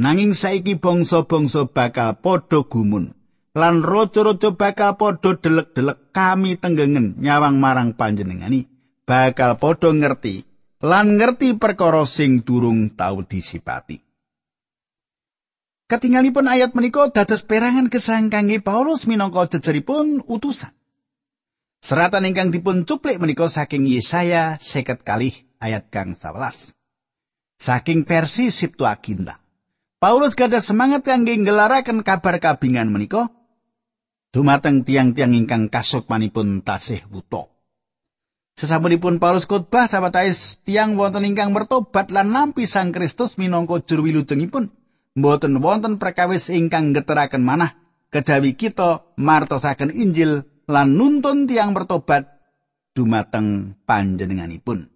Nanging 0.00 0.32
saiki 0.32 0.80
bangsa-bangsa 0.80 1.68
bakal 1.68 2.16
padha 2.24 2.64
gumun 2.64 3.12
lan 3.52 3.84
raja-raja 3.84 4.56
bakal 4.56 4.96
padha 4.96 5.36
delek-delek 5.36 6.08
kami 6.16 6.56
tenggengen 6.56 7.20
nyawang 7.20 7.60
marang 7.60 7.92
panjenengani 7.92 8.64
bakal 9.04 9.60
padha 9.60 9.92
ngerti 9.92 10.48
lan 10.80 11.20
ngerti 11.20 11.60
perkara 11.60 12.08
sing 12.08 12.40
durung 12.40 12.96
tau 12.96 13.20
disipati. 13.20 14.00
Ketinggalipun 15.84 16.48
ayat 16.48 16.72
menika 16.72 17.12
dados 17.12 17.44
perangan 17.44 17.92
gesang 17.92 18.32
kangge 18.32 18.64
Paulus 18.64 19.04
minangka 19.04 19.52
jejeripun 19.52 20.24
utusan. 20.24 20.72
Seratan 21.84 22.24
ingkang 22.24 22.48
dipun 22.48 22.88
cuplik 22.88 23.20
menika 23.20 23.52
saking 23.52 23.84
Yesaya 23.84 24.56
seket 24.64 25.04
kalih 25.04 25.36
ayat 25.60 25.92
kang 25.92 26.16
11. 26.16 26.72
Saking 27.60 28.08
versi 28.08 28.48
Septuaginta. 28.48 29.49
Paulus 30.00 30.32
gada 30.32 30.64
semangat 30.64 31.04
kangge 31.04 31.36
ngelaraken 31.36 32.00
kabar 32.00 32.40
kabingan 32.40 32.88
menika 32.88 33.28
dumateng 34.32 34.80
tiang-tiang 34.80 35.36
ingkang 35.36 35.68
kasukmanipun 35.68 36.64
tasih 36.64 37.04
wuto. 37.12 37.52
Sesampunipun 38.56 39.20
Paulus 39.20 39.44
khotbah 39.44 39.84
sahabat 39.84 40.16
tiang 40.64 40.96
wonten 40.96 41.28
ingkang 41.28 41.52
mertobat 41.52 42.08
lan 42.08 42.32
nampi 42.32 42.64
Sang 42.64 42.96
Kristus 42.96 43.36
minangka 43.36 43.84
juru 43.84 44.08
wilujengipun. 44.08 44.72
Mboten 45.20 45.60
wonten 45.60 46.00
perkawis 46.00 46.48
ingkang 46.48 46.96
geteraken 46.96 47.44
manah 47.44 47.76
kejawi 48.08 48.56
kita 48.56 49.04
martosaken 49.20 49.92
Injil 49.92 50.48
lan 50.64 50.96
nuntun 50.96 51.44
tiang 51.44 51.76
mertobat 51.76 52.40
dumateng 52.96 53.76
panjenenganipun. 53.84 54.88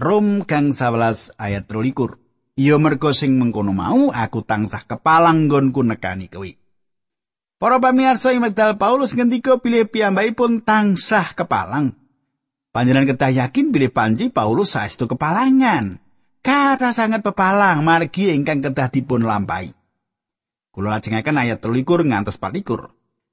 Rom 0.00 0.48
gang 0.48 0.72
11 0.72 1.36
ayat 1.36 1.68
23. 1.68 2.23
Ya 2.54 2.78
merga 2.78 3.10
sing 3.10 3.34
mengkono 3.34 3.74
mau 3.74 4.14
aku 4.14 4.46
tansah 4.46 4.86
kepalang 4.86 5.50
nggonku 5.50 5.82
nekani 5.82 6.30
kowe. 6.30 6.46
Para 7.58 7.82
pamirsa 7.82 8.30
medal 8.38 8.78
Paulus 8.78 9.10
ngendika 9.10 9.58
bilih 9.58 9.90
piyambakipun 9.90 10.62
tansah 10.62 11.34
kepalang. 11.34 11.98
Panjenengan 12.70 13.14
kedah 13.14 13.30
yakin 13.30 13.74
bilih 13.74 13.90
panji 13.90 14.30
Paulus 14.30 14.78
saestu 14.78 15.10
kepalangan. 15.10 15.98
Kata 16.46 16.94
sangat 16.94 17.26
pepalang 17.26 17.82
margi 17.82 18.30
ingkang 18.30 18.62
kedah 18.62 18.86
dipun 18.86 19.26
lampahi. 19.26 19.74
Kula 20.70 20.98
lajengaken 20.98 21.38
ayat 21.38 21.58
13 21.58 22.06
ngantos 22.06 22.38
14. 22.38 22.90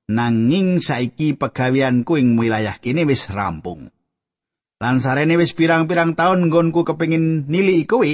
Nanging 0.09 0.81
saiki 0.81 1.37
pegaweanku 1.37 2.17
ing 2.17 2.41
wilayah 2.41 2.77
kene 2.81 3.05
wis 3.05 3.29
rampung. 3.29 3.93
Lan 4.81 4.97
sarene 4.97 5.37
wis 5.37 5.53
pirang-pirang 5.53 6.17
taun 6.17 6.49
nggonku 6.49 6.85
kepengin 6.85 7.45
nili 7.49 7.85
kowe, 7.85 8.09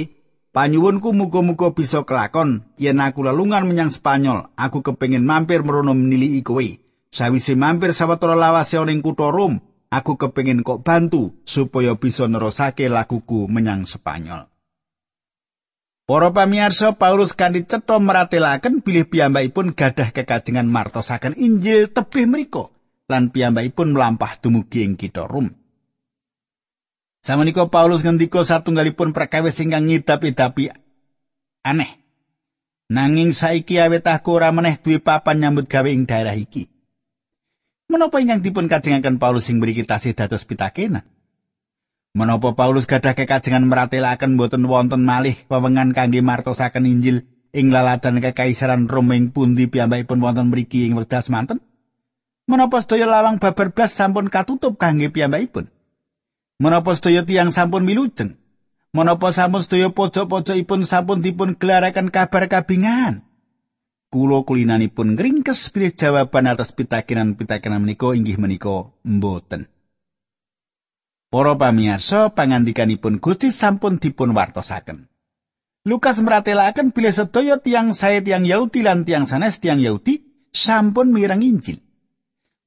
panyuwunku 0.58 1.14
muga-muga 1.14 1.70
bisa 1.70 2.02
kelakon 2.02 2.66
yen 2.82 2.98
aku 2.98 3.22
lelungan 3.22 3.62
menyang 3.62 3.94
Spanyol, 3.94 4.50
aku 4.58 4.82
kepengin 4.82 5.22
mampir 5.22 5.62
merono 5.62 5.94
nili 5.94 6.42
kowe. 6.42 6.66
Sawise 7.14 7.54
mampir 7.54 7.94
sawetara 7.94 8.34
lawase 8.34 8.74
ing 8.90 8.98
kutha 8.98 9.30
Rom, 9.30 9.62
aku 9.86 10.18
kepingin 10.18 10.66
kok 10.66 10.82
bantu 10.82 11.38
supaya 11.46 11.94
bisa 11.94 12.26
nerusake 12.26 12.90
lakuku 12.90 13.46
menyang 13.46 13.86
Spanyol. 13.86 14.50
Para 16.10 16.34
pamirsa 16.34 16.98
Paulus 16.98 17.38
kanthi 17.38 17.62
cetha 17.62 18.02
meratelaken 18.02 18.82
bilih 18.82 19.06
piyambakipun 19.06 19.78
gadah 19.78 20.10
kekajengan 20.10 20.66
martosaken 20.66 21.38
Injil 21.38 21.86
tebih 21.94 22.26
mriku 22.26 22.74
lan 23.06 23.30
piyambakipun 23.30 23.94
mlampah 23.94 24.42
dumugi 24.42 24.82
ing 24.82 24.98
kitha 24.98 25.22
Rom. 25.22 25.54
Samenika 27.28 27.68
Paulus 27.68 28.00
ngendika 28.00 28.40
satunggalipun 28.40 29.12
perkawis 29.12 29.60
ingkang 29.60 29.84
ngidapi-dapi 29.84 30.72
aneh. 31.60 32.00
Nanging 32.88 33.36
saiki 33.36 33.76
awet 33.84 34.08
aku 34.08 34.40
ora 34.40 34.48
meneh 34.48 34.80
duwe 34.80 34.96
papan 34.96 35.44
nyambut 35.44 35.68
gawe 35.68 35.92
ing 35.92 36.08
daerah 36.08 36.32
iki. 36.32 36.72
Menapa 37.92 38.24
ingkang 38.24 38.40
dipun 38.40 38.64
kajengaken 38.64 39.20
Paulus 39.20 39.44
sing 39.44 39.60
mriki 39.60 39.84
tasih 39.84 40.16
dados 40.16 40.48
pitakenan? 40.48 41.04
Menapa 42.16 42.56
Paulus 42.56 42.88
gadah 42.88 43.12
kekajengan 43.12 43.68
meratelaken 43.68 44.40
boten 44.40 44.64
wonten 44.64 45.04
malih 45.04 45.36
wewengan 45.52 45.92
kangge 45.92 46.24
martosaken 46.24 46.88
Injil 46.88 47.28
ing 47.52 47.68
laladan 47.68 48.24
kekaisaran 48.24 48.88
Rom 48.88 49.12
ing 49.12 49.36
pundi 49.36 49.68
piyambakipun 49.68 50.24
wonten 50.24 50.48
mriki 50.48 50.88
ing 50.88 50.96
wekdal 50.96 51.20
semanten? 51.20 51.60
Menapa 52.48 52.80
sedaya 52.80 53.04
lawang 53.04 53.36
babar 53.36 53.76
blas 53.76 53.92
sampun 53.92 54.32
katutup 54.32 54.80
kangge 54.80 55.12
piyambakipun? 55.12 55.68
Menapa 56.58 56.90
sedaya 56.98 57.22
tiyang 57.22 57.54
sampun 57.54 57.86
milujeng? 57.86 58.34
Menapa 58.90 59.30
sampun 59.30 59.62
sedaya 59.62 59.94
pojok-pojokipun 59.94 60.82
sampun 60.82 61.22
dipun 61.22 61.54
gelaraken 61.54 62.10
kabar 62.10 62.50
kabingan? 62.50 63.22
Kulo 64.10 64.42
kulinanipun 64.42 65.14
ngringkes 65.14 65.70
pilih 65.70 65.94
jawaban 65.94 66.50
atas 66.50 66.74
pitakenan-pitakenan 66.74 67.86
menika 67.86 68.10
inggih 68.10 68.42
menika 68.42 68.90
mboten. 69.06 69.70
Para 71.28 71.54
pamirsa, 71.54 72.34
pangandikanipun 72.34 73.22
Gusti 73.22 73.54
sampun 73.54 74.02
dipun 74.02 74.34
wartosaken. 74.34 75.06
Lukas 75.86 76.18
meratelaken 76.18 76.90
bilih 76.90 77.14
sedaya 77.14 77.62
tiang 77.62 77.94
saya 77.94 78.18
tiang 78.18 78.42
Yahudi 78.42 78.82
lan 78.82 79.06
tiang 79.06 79.30
sanes 79.30 79.62
tiang 79.62 79.78
Yahudi 79.78 80.26
sampun 80.50 81.14
mireng 81.14 81.44
Injil. 81.44 81.87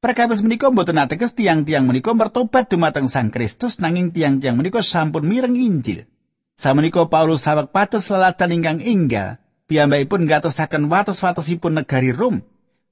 Perkawis 0.02 0.42
menika 0.42 0.74
mboten 0.74 0.98
ateges 0.98 1.38
tiang-tiang 1.38 1.86
menika 1.86 2.10
mertobat 2.18 2.66
dumateng 2.74 3.06
Sang 3.06 3.30
Kristus 3.30 3.78
nanging 3.78 4.10
tiang-tiang 4.10 4.58
menika 4.58 4.82
sampun 4.82 5.30
mireng 5.30 5.54
Injil. 5.54 6.10
Samenika 6.58 7.06
Paulus 7.06 7.46
sawek 7.46 7.70
patus 7.70 8.10
lelatan 8.10 8.50
ingkang 8.50 8.82
inggal 8.82 9.38
piyambakipun 9.70 10.26
ngatosaken 10.26 10.90
wates-watesipun 10.90 11.78
negari 11.78 12.10
Rom. 12.18 12.42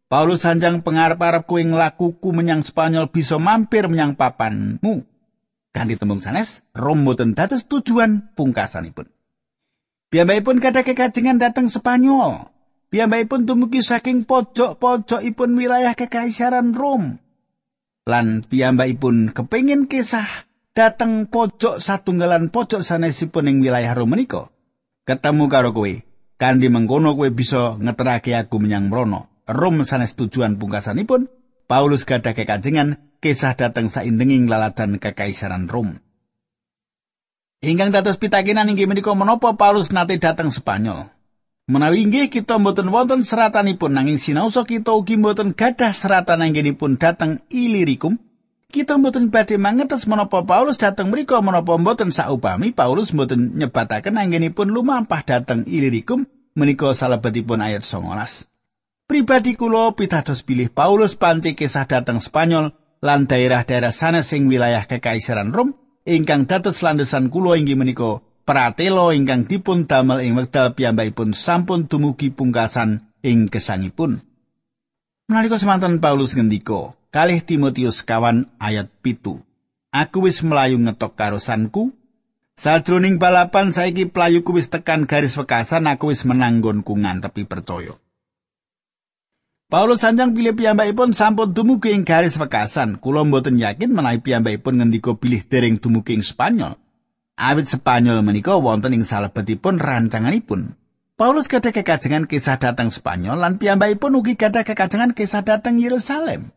Paulus 0.05 0.45
sanjang 0.45 0.85
pengarep-arep 0.85 1.49
kuing 1.49 1.73
lakuku 1.73 2.29
menyang 2.29 2.61
Spanyol 2.61 3.09
bisa 3.09 3.41
mampir 3.41 3.89
menyang 3.89 4.13
papanmu. 4.13 5.01
Kanthi 5.73 5.97
tembung 5.97 6.21
sanes, 6.21 6.61
Rom 6.77 7.09
boten 7.09 7.33
dados 7.33 7.65
tujuan 7.65 8.37
pungkasanipun. 8.37 9.09
Piyambakipun 10.13 10.61
kada 10.61 10.85
kekajengan 10.85 11.41
dateng 11.41 11.73
Spanyol. 11.73 12.53
Piyambakipun 12.89 13.45
dumugi 13.45 13.85
saking 13.85 14.25
pojok-pojokipun 14.25 15.53
wilayah 15.53 15.93
kekaisaran 15.93 16.73
Rom. 16.73 17.21
Lan 18.09 18.41
piyambakipun 18.49 19.29
kepingin 19.29 19.85
kisah 19.85 20.25
dateng 20.73 21.29
pojok 21.29 21.77
satunggalan 21.77 22.49
pojok 22.49 22.81
sanesipun 22.81 23.45
ing 23.45 23.57
wilayah 23.61 23.93
Rom 23.93 24.17
menika. 24.17 24.49
Ketemu 25.05 25.45
karo 25.45 25.69
kowe, 25.69 25.93
Kandi 26.39 26.71
mengkono 26.71 27.19
kowe 27.19 27.27
bisa 27.29 27.75
ngeterake 27.75 28.31
aku 28.31 28.63
menyang 28.63 28.87
mrono. 28.87 29.27
Rom 29.43 29.83
sanes 29.83 30.15
tujuan 30.15 30.55
pungkasanipun, 30.55 31.27
Paulus 31.67 32.07
gadah 32.07 32.31
kekajengan 32.31 33.19
kisah 33.19 33.59
dateng 33.59 33.91
saindenging 33.91 34.47
laladan 34.47 35.03
kekaisaran 35.03 35.67
Rom. 35.67 35.99
Ingkang 37.59 37.91
dados 37.91 38.15
pitakenan 38.15 38.71
inggih 38.71 38.87
menika 38.87 39.11
menapa 39.11 39.51
Paulus 39.59 39.91
nate 39.91 40.15
dateng 40.15 40.47
Spanyol. 40.47 41.18
Menawi 41.69 42.01
inggih 42.01 42.33
kita 42.33 42.57
mboten 42.57 42.89
wonten 42.89 43.21
seratanipun 43.21 43.93
nanging 43.93 44.17
sinausa 44.17 44.65
kita 44.65 44.89
ugi 44.89 45.21
mboten 45.21 45.53
gadah 45.53 45.93
seratan 45.93 46.41
anggenipun 46.41 46.97
dateng 46.97 47.45
Ilirikum, 47.53 48.17
kita 48.73 48.97
mboten 48.97 49.29
badhe 49.29 49.61
mangertos 49.61 50.09
menapa 50.09 50.41
Paulus 50.41 50.81
dateng 50.81 51.13
mriku 51.13 51.37
menapa 51.45 51.77
mboten 51.77 52.09
saupami 52.09 52.73
Paulus 52.73 53.13
mboten 53.13 53.53
nyebataken 53.53 54.17
anggenipun 54.17 54.73
lumampah 54.73 55.21
dateng 55.21 55.61
Ilirikum 55.69 56.25
menika 56.57 56.89
salebetipun 56.89 57.61
ayat 57.61 57.85
19. 57.85 58.49
Pribadi 59.05 59.53
kula 59.53 59.93
pitados 59.93 60.41
pilih 60.41 60.73
Paulus 60.73 61.13
panci 61.21 61.53
kisah 61.53 61.85
dateng 61.85 62.17
Spanyol 62.17 62.73
lan 63.05 63.29
daerah-daerah 63.29 63.93
sana 63.93 64.25
sing 64.25 64.49
wilayah 64.49 64.89
kekaisaran 64.89 65.53
Rom 65.53 65.77
ingkang 66.09 66.49
dados 66.49 66.81
landesan 66.81 67.29
kula 67.29 67.61
inggih 67.61 67.77
menika 67.77 68.25
pratelo 68.49 69.13
ingkang 69.13 69.45
dipun 69.45 69.85
damel 69.85 70.25
ing 70.25 70.33
wekdal 70.33 70.73
piyambakipun 70.73 71.37
sampun 71.37 71.85
dumugi 71.85 72.33
pungkasan 72.33 73.05
ing 73.21 73.45
gesangipun. 73.45 74.25
Nalika 75.29 75.61
semanten 75.61 76.01
Paulus 76.01 76.33
ngendika, 76.33 76.97
kalih 77.13 77.45
Timotius 77.45 78.01
kawan 78.01 78.49
ayat 78.57 78.89
pitu. 79.05 79.37
Aku 79.93 80.25
wis 80.25 80.41
melayu 80.41 80.81
ngetok 80.81 81.13
karosanku, 81.13 81.93
Sajroning 82.59 83.21
balapan 83.21 83.71
saiki 83.71 84.09
playuku 84.09 84.57
wis 84.57 84.67
tekan 84.67 85.07
garis 85.07 85.37
wekasan 85.39 85.87
aku 85.87 86.11
wis 86.11 86.27
menanggonku 86.27 86.91
ngantepi 86.91 87.47
percaya. 87.47 87.95
Paulus 89.69 90.01
sanjang 90.01 90.33
pilih 90.33 90.57
piyambakipun 90.57 91.13
sampun 91.13 91.53
dumugi 91.53 91.93
ing 91.93 92.03
garis 92.03 92.35
wekasan. 92.35 92.97
Kula 92.97 93.23
mboten 93.23 93.61
yakin 93.61 93.93
menawi 93.93 94.19
piyambakipun 94.19 94.81
ngendika 94.81 95.13
pilih 95.15 95.45
dereng 95.45 95.77
dumugi 95.77 96.17
ing 96.17 96.25
Spanyol. 96.25 96.88
Awit 97.39 97.71
Spanyol 97.71 98.19
menika 98.19 98.59
wonten 98.59 98.91
ing 98.91 99.07
salebetipun 99.07 99.79
rancanganipun. 99.79 100.75
Paulus 101.15 101.47
gadah 101.47 101.71
kekajengan 101.71 102.27
kisah 102.27 102.59
datang 102.59 102.91
Spanyol 102.91 103.39
lan 103.39 103.55
piyambakipun 103.55 104.19
ugi 104.19 104.35
gadah 104.35 104.67
kekajengan 104.67 105.15
kisah 105.15 105.47
datang 105.47 105.79
Yerusalem. 105.79 106.51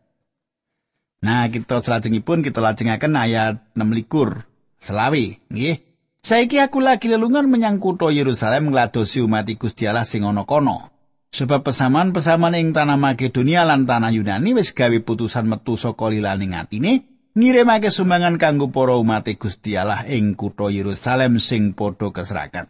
Nah, 1.23 1.47
kita 1.47 1.79
selajengipun 1.79 2.43
kita 2.43 2.59
lajengaken 2.59 3.15
ayat 3.15 3.63
6 3.79 3.95
likur. 3.95 4.43
Selawi, 4.75 5.39
nggih. 5.47 5.79
Saiki 6.19 6.59
aku 6.59 6.83
lagi 6.83 7.07
lelungan 7.07 7.47
menyang 7.47 7.79
kutha 7.79 8.11
Yerusalem 8.11 8.75
ngladosi 8.75 9.23
umat 9.23 9.47
Gusti 9.55 9.87
Allah 9.87 10.03
sing 10.03 10.27
ana 10.27 10.43
kono. 10.43 10.91
Sebab 11.31 11.63
pesaman-pesaman 11.63 12.59
ing 12.59 12.75
tanah 12.75 12.99
Makedonia 12.99 13.63
lan 13.63 13.87
tanah 13.87 14.11
Yunani 14.11 14.51
wis 14.51 14.75
gawe 14.75 14.99
putusan 14.99 15.47
metu 15.47 15.79
saka 15.79 16.11
lilaning 16.11 16.59
atine 16.59 17.12
ngirimake 17.33 17.89
sumbangan 17.89 18.41
kanggo 18.41 18.69
para 18.69 18.97
umat 18.97 19.29
Gusti 19.37 19.77
Allah 19.77 20.05
ing 20.09 20.37
kutha 20.37 20.69
Yerusalem 20.69 21.37
sing 21.37 21.77
padha 21.77 22.09
keserakan. 22.13 22.69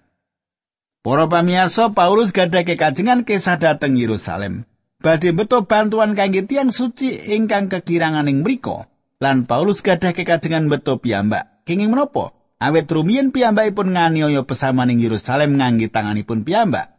Para 1.03 1.27
pamirsa 1.27 1.91
Paulus 1.91 2.31
gadah 2.31 2.63
kekajengan 2.63 3.27
kisah 3.27 3.59
dateng 3.59 3.99
Yerusalem. 3.99 4.63
Badhe 5.03 5.35
beto 5.35 5.67
bantuan 5.67 6.15
kangge 6.15 6.47
tiang 6.47 6.71
suci 6.71 7.35
ingkang 7.35 7.67
kekirangan 7.67 8.31
ing 8.31 8.47
mriku. 8.47 8.87
Lan 9.19 9.43
Paulus 9.43 9.83
gadah 9.83 10.15
kekajengan 10.15 10.71
beto 10.71 10.99
piyambak. 11.03 11.67
Kenging 11.67 11.91
menapa? 11.91 12.31
awet 12.63 12.87
rumiyin 12.87 13.35
piyambakipun 13.35 13.91
nganiaya 13.91 14.47
pesaman 14.47 14.95
ing 14.95 15.03
Yerusalem 15.03 15.59
ngangge 15.59 15.91
tanganipun 15.91 16.47
piyambak. 16.47 16.95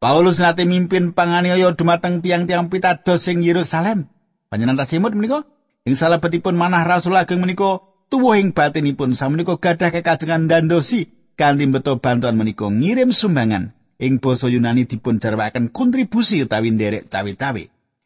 Paulus 0.00 0.40
nate 0.40 0.64
mimpin 0.64 1.12
panganiaya 1.12 1.76
dumateng 1.76 2.24
tiang-tiang 2.24 2.72
pitados 2.72 3.22
sing 3.22 3.44
Yerusalem. 3.44 4.08
Panjenengan 4.48 4.82
tasimut 4.82 5.12
menika 5.14 5.46
ing 5.82 5.94
salebetipun 5.98 6.54
manah 6.54 6.86
rasul 6.86 7.18
ageng 7.18 7.42
menika 7.42 7.82
tuwuh 8.06 8.38
ing 8.38 8.54
batinipun 8.54 9.18
samenika 9.18 9.58
gadah 9.58 9.90
kekajengan 9.90 10.46
dandosi 10.46 11.10
kanthi 11.34 11.66
beto 11.66 11.98
bantuan 11.98 12.38
menika 12.38 12.70
ngirim 12.70 13.10
sumbangan 13.10 13.74
ing 14.02 14.18
basa 14.18 14.50
Yunani 14.50 14.86
dipun 14.86 15.22
jarwaken 15.22 15.70
kontribusi 15.70 16.42
utawi 16.42 16.74
nderek 16.74 17.06
cawe-cawe. 17.06 17.62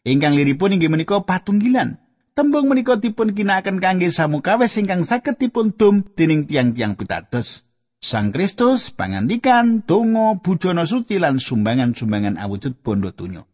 Ingkang 0.06 0.36
liripun 0.36 0.76
inggih 0.76 0.92
menika 0.92 1.24
patunggilan. 1.24 1.98
Tembung 2.36 2.68
menika 2.68 3.00
dipun 3.00 3.32
kinakaken 3.32 3.80
kangge 3.80 4.12
samukawis 4.12 4.76
ingkang 4.76 5.08
saged 5.08 5.40
dipun 5.40 5.72
dum 5.72 6.04
dening 6.04 6.44
tiang-tiang 6.44 6.94
pitados. 7.00 7.64
Sang 7.96 8.28
Kristus 8.28 8.92
pangandikan 8.92 9.82
donga 9.88 10.36
bujana 10.36 10.84
suci 10.84 11.16
lan 11.16 11.40
sumbangan-sumbangan 11.40 12.36
awujud 12.36 12.76
bondo 12.84 13.10
tunyo. 13.16 13.48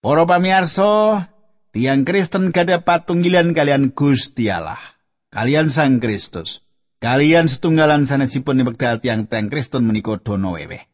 Para 0.00 0.24
pamirsa, 0.24 1.28
tiang 1.70 2.02
Kristen 2.02 2.50
gada 2.50 2.82
patunggilan 2.82 3.54
kalian 3.54 3.94
Gusti 3.94 4.50
Allah. 4.50 4.78
kalian 5.30 5.70
Sang 5.70 6.02
Kristus. 6.02 6.66
Kalian 7.00 7.48
setunggalan 7.48 8.04
sanesipun 8.04 8.60
wekdal 8.66 9.00
tiang-tiang 9.00 9.48
Kristen 9.48 9.88
menika 9.88 10.18
dono 10.20 10.58
wewe. 10.58 10.84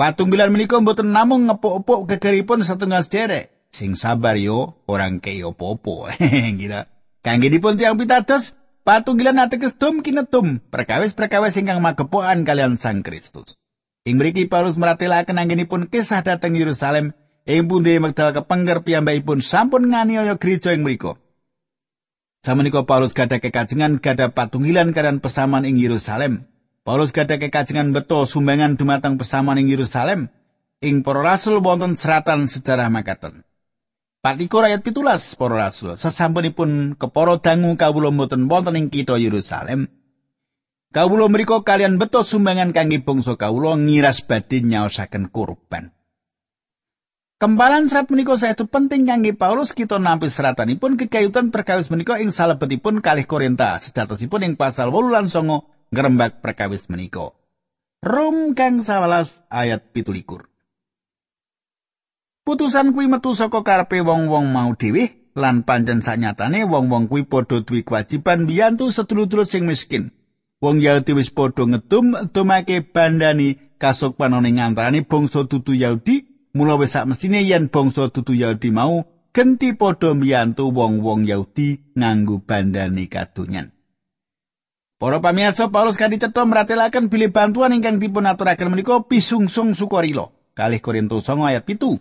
Patunggilan 0.00 0.48
menika 0.48 0.80
mboten 0.80 1.12
namung 1.12 1.44
ngepuk-epuk 1.50 2.08
gegeripun 2.08 2.64
setunggal 2.64 3.04
sederek. 3.04 3.52
Sing 3.68 4.00
sabar 4.00 4.40
yo, 4.40 4.80
orang 4.88 5.20
kei 5.20 5.44
opo-opo. 5.44 6.08
Gila. 6.58 6.88
Kangge 7.20 7.52
dipun 7.52 7.76
tiang 7.76 8.00
pitados, 8.00 8.56
patunggilan 8.80 9.36
ateges 9.44 9.76
dum 9.76 10.00
kinetum, 10.00 10.64
perkawis-perkawis 10.72 11.60
ingkang 11.60 11.84
magepokan 11.84 12.48
kalian 12.48 12.80
Sang 12.80 13.04
Kristus. 13.04 13.60
Ing 14.08 14.16
mriki 14.16 14.48
Paulus 14.48 14.80
meratelaken 14.80 15.36
anggenipun 15.36 15.92
kisah 15.92 16.24
dhateng 16.24 16.56
Yerusalem 16.56 17.12
ing 17.50 17.66
pundi 17.66 17.98
wekdal 17.98 18.30
kepengker 18.30 18.86
piyambakipun 18.86 19.42
sampun 19.42 19.90
nganiaya 19.90 20.38
gereja 20.38 20.70
ing 20.70 20.86
mriku. 20.86 21.18
Samenika 22.40 22.88
Paulus 22.88 23.12
gadah 23.12 23.36
kekajengan 23.36 24.00
gadah 24.00 24.32
patunggilan 24.32 24.96
kalian 24.96 25.20
pesaman 25.20 25.68
ing 25.68 25.76
Yerusalem. 25.76 26.48
Paulus 26.86 27.12
gadah 27.12 27.36
kekajengan 27.36 27.92
beto 27.92 28.24
sumbangan 28.24 28.80
dumateng 28.80 29.20
pesaman 29.20 29.60
ing 29.60 29.68
Yerusalem. 29.68 30.32
Ing 30.80 31.04
para 31.04 31.20
rasul 31.20 31.60
wonten 31.60 31.92
seratan 31.92 32.48
sejarah 32.48 32.88
makaten. 32.88 33.44
Patiko 34.24 34.64
rakyat 34.64 34.80
pitulas 34.80 35.36
para 35.36 35.68
rasul. 35.68 36.00
Sesampunipun 36.00 36.96
keporo 36.96 37.36
dangu 37.44 37.76
kawula 37.76 38.08
mboten 38.08 38.48
wonten 38.48 38.80
ing 38.80 38.88
kitha 38.88 39.20
Yerusalem. 39.20 39.92
Kawula 40.96 41.28
mriku 41.28 41.60
kalian 41.60 42.00
beto 42.00 42.24
sumbangan 42.24 42.72
kangge 42.72 43.04
bangsa 43.04 43.36
kawula 43.36 43.76
ngiras 43.76 44.24
badhe 44.24 44.64
nyaosaken 44.64 45.28
kurban. 45.28 45.92
Kempalan 47.40 47.88
serat 47.88 48.12
menika 48.12 48.36
saestu 48.36 48.68
penting 48.68 49.08
kangge 49.08 49.32
Paulus 49.32 49.72
kita 49.72 49.96
nampi 49.96 50.28
seratanipun 50.28 51.00
kekayutan 51.00 51.48
perkawis 51.48 51.88
menika 51.88 52.20
ing 52.20 52.28
salebetipun 52.28 53.00
kalih 53.00 53.24
Korinta 53.24 53.80
sejatosipun 53.80 54.44
ing 54.44 54.52
pasal 54.60 54.92
8 54.92 55.08
lan 55.08 55.24
9 55.24 55.88
ngrembak 55.88 56.44
perkawis 56.44 56.92
menika. 56.92 57.32
Rom 58.04 58.52
kang 58.52 58.84
11 58.84 59.40
ayat 59.48 59.80
17. 59.96 60.20
Putusan 62.44 62.92
kuwi 62.92 63.08
metu 63.08 63.32
saka 63.32 63.64
karepe 63.64 64.04
wong-wong 64.04 64.52
mau 64.52 64.76
dhewe 64.76 65.32
lan 65.32 65.64
pancen 65.64 66.04
sanyatane 66.04 66.68
wong-wong 66.68 67.08
kuwi 67.08 67.24
padha 67.24 67.64
duwe 67.64 67.80
kewajiban 67.80 68.44
biyantu 68.44 68.92
sedulur-dulur 68.92 69.48
sing 69.48 69.64
miskin. 69.64 70.12
Wong 70.60 70.84
Yahudi 70.84 71.16
wis 71.16 71.32
padha 71.32 71.64
ngedum 71.64 72.20
dumake 72.36 72.84
bandani 72.84 73.56
kasukmanan 73.80 74.44
ing 74.44 74.60
antarané 74.60 75.08
bangsa 75.08 75.48
dudu 75.48 75.72
Yahudi 75.72 76.29
Mula 76.50 76.74
wis 76.74 76.98
mestine 77.06 77.46
yen 77.46 77.70
bangsa 77.70 78.10
dudu 78.10 78.34
Yahudi 78.34 78.74
mau 78.74 79.06
genti 79.30 79.70
padha 79.70 80.10
mbiyantu 80.10 80.74
wong-wong 80.74 81.30
Yahudi 81.30 81.94
nganggo 81.94 82.42
bandane 82.42 83.06
kadonyan. 83.06 83.70
Para 85.00 85.22
pamirsa 85.22 85.70
Paulus 85.70 85.96
kan 85.96 86.12
dicetha 86.12 86.44
meratelaken 86.44 87.08
bilih 87.08 87.32
bantuan 87.32 87.72
ingkang 87.72 88.02
dipun 88.02 88.28
aturaken 88.28 88.68
menika 88.68 89.00
pisungsung 89.06 89.72
sukarila. 89.72 90.28
Kalih 90.52 90.82
Korintus 90.82 91.30
9 91.30 91.40
ayat 91.40 91.64
7. 91.64 91.96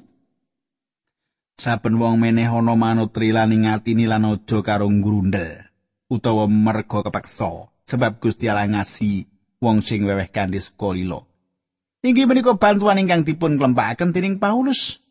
Saben 1.55 1.95
wong 2.01 2.17
meneh 2.17 2.49
ana 2.49 2.73
manut 2.73 3.13
trilan 3.13 3.53
ing 3.53 3.69
atine 3.69 4.09
lan 4.09 4.27
aja 4.27 4.59
karo 4.65 4.89
grundel 4.89 5.69
utawa 6.09 6.49
merga 6.49 7.05
kepaksa 7.05 7.69
sebab 7.85 8.17
Gusti 8.17 8.49
Allah 8.49 8.65
ngasi 8.67 9.29
wong 9.61 9.85
sing 9.85 10.09
weweh 10.09 10.27
kanthi 10.33 10.57
sukarila. 10.57 11.28
Inggih 11.99 12.31
menika 12.31 12.55
bantuan 12.55 12.95
ingkang 12.95 13.27
dipun 13.27 13.59
klempakaken 13.59 14.15
dening 14.15 14.39
Paulus. 14.39 15.03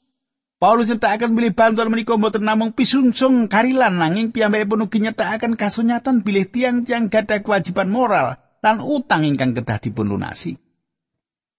Paulus 0.56 0.88
nyetakaken 0.88 1.36
bilih 1.36 1.52
bantuan 1.52 1.92
menika 1.92 2.16
mboten 2.16 2.42
namung 2.42 2.72
pisungsung 2.72 3.46
karilan 3.46 4.00
nanging 4.00 4.32
piyambakipun 4.32 4.88
ugi 4.88 5.04
nyetakaken 5.04 5.54
kasunyatan 5.54 6.24
bilih 6.24 6.48
tiang-tiang 6.48 7.12
gadah 7.12 7.44
kewajiban 7.44 7.92
moral 7.92 8.40
lan 8.64 8.80
utang 8.80 9.28
ingkang 9.28 9.52
kedah 9.52 9.78
dipun 9.78 10.08
lunasi. 10.08 10.56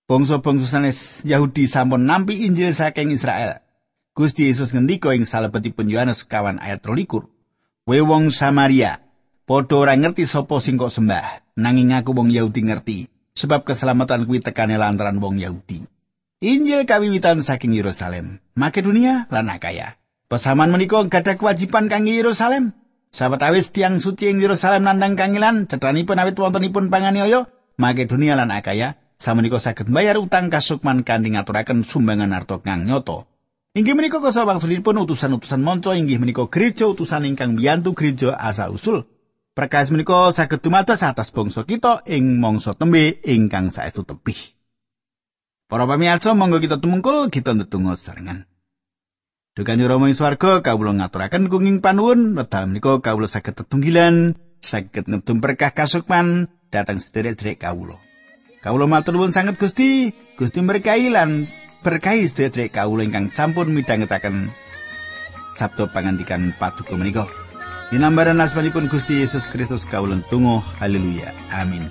Bangsa-bangsa 0.09 0.65
sanes 0.65 1.21
Yahudi 1.21 1.69
sampun 1.69 2.09
nampi 2.09 2.49
Injil 2.49 2.73
saking 2.73 3.13
Israel. 3.13 3.61
Gusti 4.17 4.49
Yesus 4.49 4.73
ngendika 4.73 5.13
ing 5.13 5.23
salebetipun 5.23 5.87
Yohanes 5.87 6.25
kawan 6.25 6.57
ayat 6.57 6.81
23. 6.81 7.29
We 7.85 8.01
wong 8.01 8.33
Samaria, 8.33 8.99
padha 9.45 9.77
ora 9.77 9.93
ngerti 9.93 10.25
sapa 10.25 10.57
sing 10.57 10.81
kok 10.81 10.89
sembah, 10.91 11.55
nanging 11.55 11.93
aku 11.93 12.17
wong 12.17 12.33
Yahudi 12.33 12.65
ngerti. 12.65 13.18
Sebab 13.37 13.65
keselamatan 13.65 14.25
kuwi 14.29 14.39
tekane 14.41 14.79
lantaran 14.79 15.17
wong 15.17 15.37
Yahudi. 15.41 15.85
Injil 16.39 16.87
kawiwitan 16.87 17.43
saking 17.43 17.75
Yerusalem, 17.75 18.39
Makedonia 18.55 19.27
lan 19.27 19.51
Akaya. 19.51 19.99
Pesaman 20.31 20.71
menika 20.71 21.03
gadah 21.03 21.35
kewajiban 21.35 21.91
kangge 21.91 22.15
Yerusalem. 22.15 22.71
Sahabat 23.11 23.43
awis 23.43 23.75
tiang 23.75 23.99
suci 23.99 24.31
ing 24.31 24.39
Yerusalem 24.39 24.87
nandang 24.87 25.19
kangilan, 25.19 25.67
cetranipun 25.67 26.15
awit 26.15 26.39
wontenipun 26.39 26.87
panganiaya, 26.87 27.51
Makedonia 27.75 28.39
lan 28.39 28.55
Akaya, 28.55 28.95
samenika 29.19 29.59
saged 29.59 29.91
bayar 29.91 30.15
utang 30.15 30.47
kasukman 30.47 31.03
kanthi 31.03 31.35
ngaturaken 31.35 31.83
sumbangan 31.83 32.31
harta 32.31 32.63
kang 32.63 32.87
nyoto. 32.87 33.27
Inggih 33.75 33.93
menika 33.93 34.23
kosa 34.23 34.47
wangsulipun 34.47 34.97
utusan-utusan 35.05 35.61
monco 35.61 35.93
inggih 35.93 36.17
menika 36.17 36.47
gereja 36.47 36.89
utusan 36.89 37.27
ingkang 37.27 37.53
biyantu 37.53 37.93
gereja 37.93 38.33
asal 38.33 38.73
usul 38.73 39.05
Perkawis 39.59 39.91
menika 39.91 40.31
saged 40.31 40.63
dumados 40.63 41.03
atas 41.03 41.35
bangsa 41.35 41.67
kita 41.67 42.07
ing 42.07 42.39
mangsa 42.39 42.71
tembe 42.71 43.19
ingkang 43.27 43.75
saestu 43.75 44.07
tebih. 44.07 44.55
Para 45.67 45.83
pamirsa, 45.83 46.31
monggo 46.31 46.63
kita 46.63 46.79
tumungkul 46.79 47.27
kita 47.27 47.51
ndedonga 47.51 47.99
sesarengan. 47.99 48.47
Dukane 49.59 49.83
Rama 49.83 50.07
ing 50.07 50.15
swarga 50.15 50.63
kawula 50.63 50.95
ngaturaken 50.95 51.51
kenging 51.51 51.83
panuwun 51.83 52.39
wekdal 52.39 52.71
menika 52.71 53.03
kawula 53.03 53.27
saged 53.27 53.59
tetunggilan 53.59 54.39
saged 54.63 55.11
ngedum 55.11 55.43
berkah 55.43 55.75
kasukman 55.75 56.47
datang 56.71 57.03
sederek-sederek 57.03 57.59
kawula. 57.59 57.99
Kawula 58.63 58.87
matur 58.87 59.19
nuwun 59.19 59.35
sanget 59.35 59.59
Gusti, 59.59 60.15
Gusti 60.39 60.63
berkahi 60.63 61.11
lan 61.11 61.51
berkahi 61.83 62.31
sederek 62.31 62.79
kawula 62.79 63.03
ingkang 63.03 63.27
sampun 63.35 63.75
midhangetaken 63.75 64.47
sabda 65.59 65.91
pangandikan 65.91 66.55
paduka 66.55 66.95
menika. 66.95 67.48
Dinambaran 67.89 68.37
asmanipun 68.37 68.85
Gusti 68.85 69.17
Yesus 69.17 69.49
Kristus 69.49 69.81
kawulen 69.89 70.21
tungo. 70.29 70.61
Haleluya. 70.77 71.33
Amin. 71.49 71.89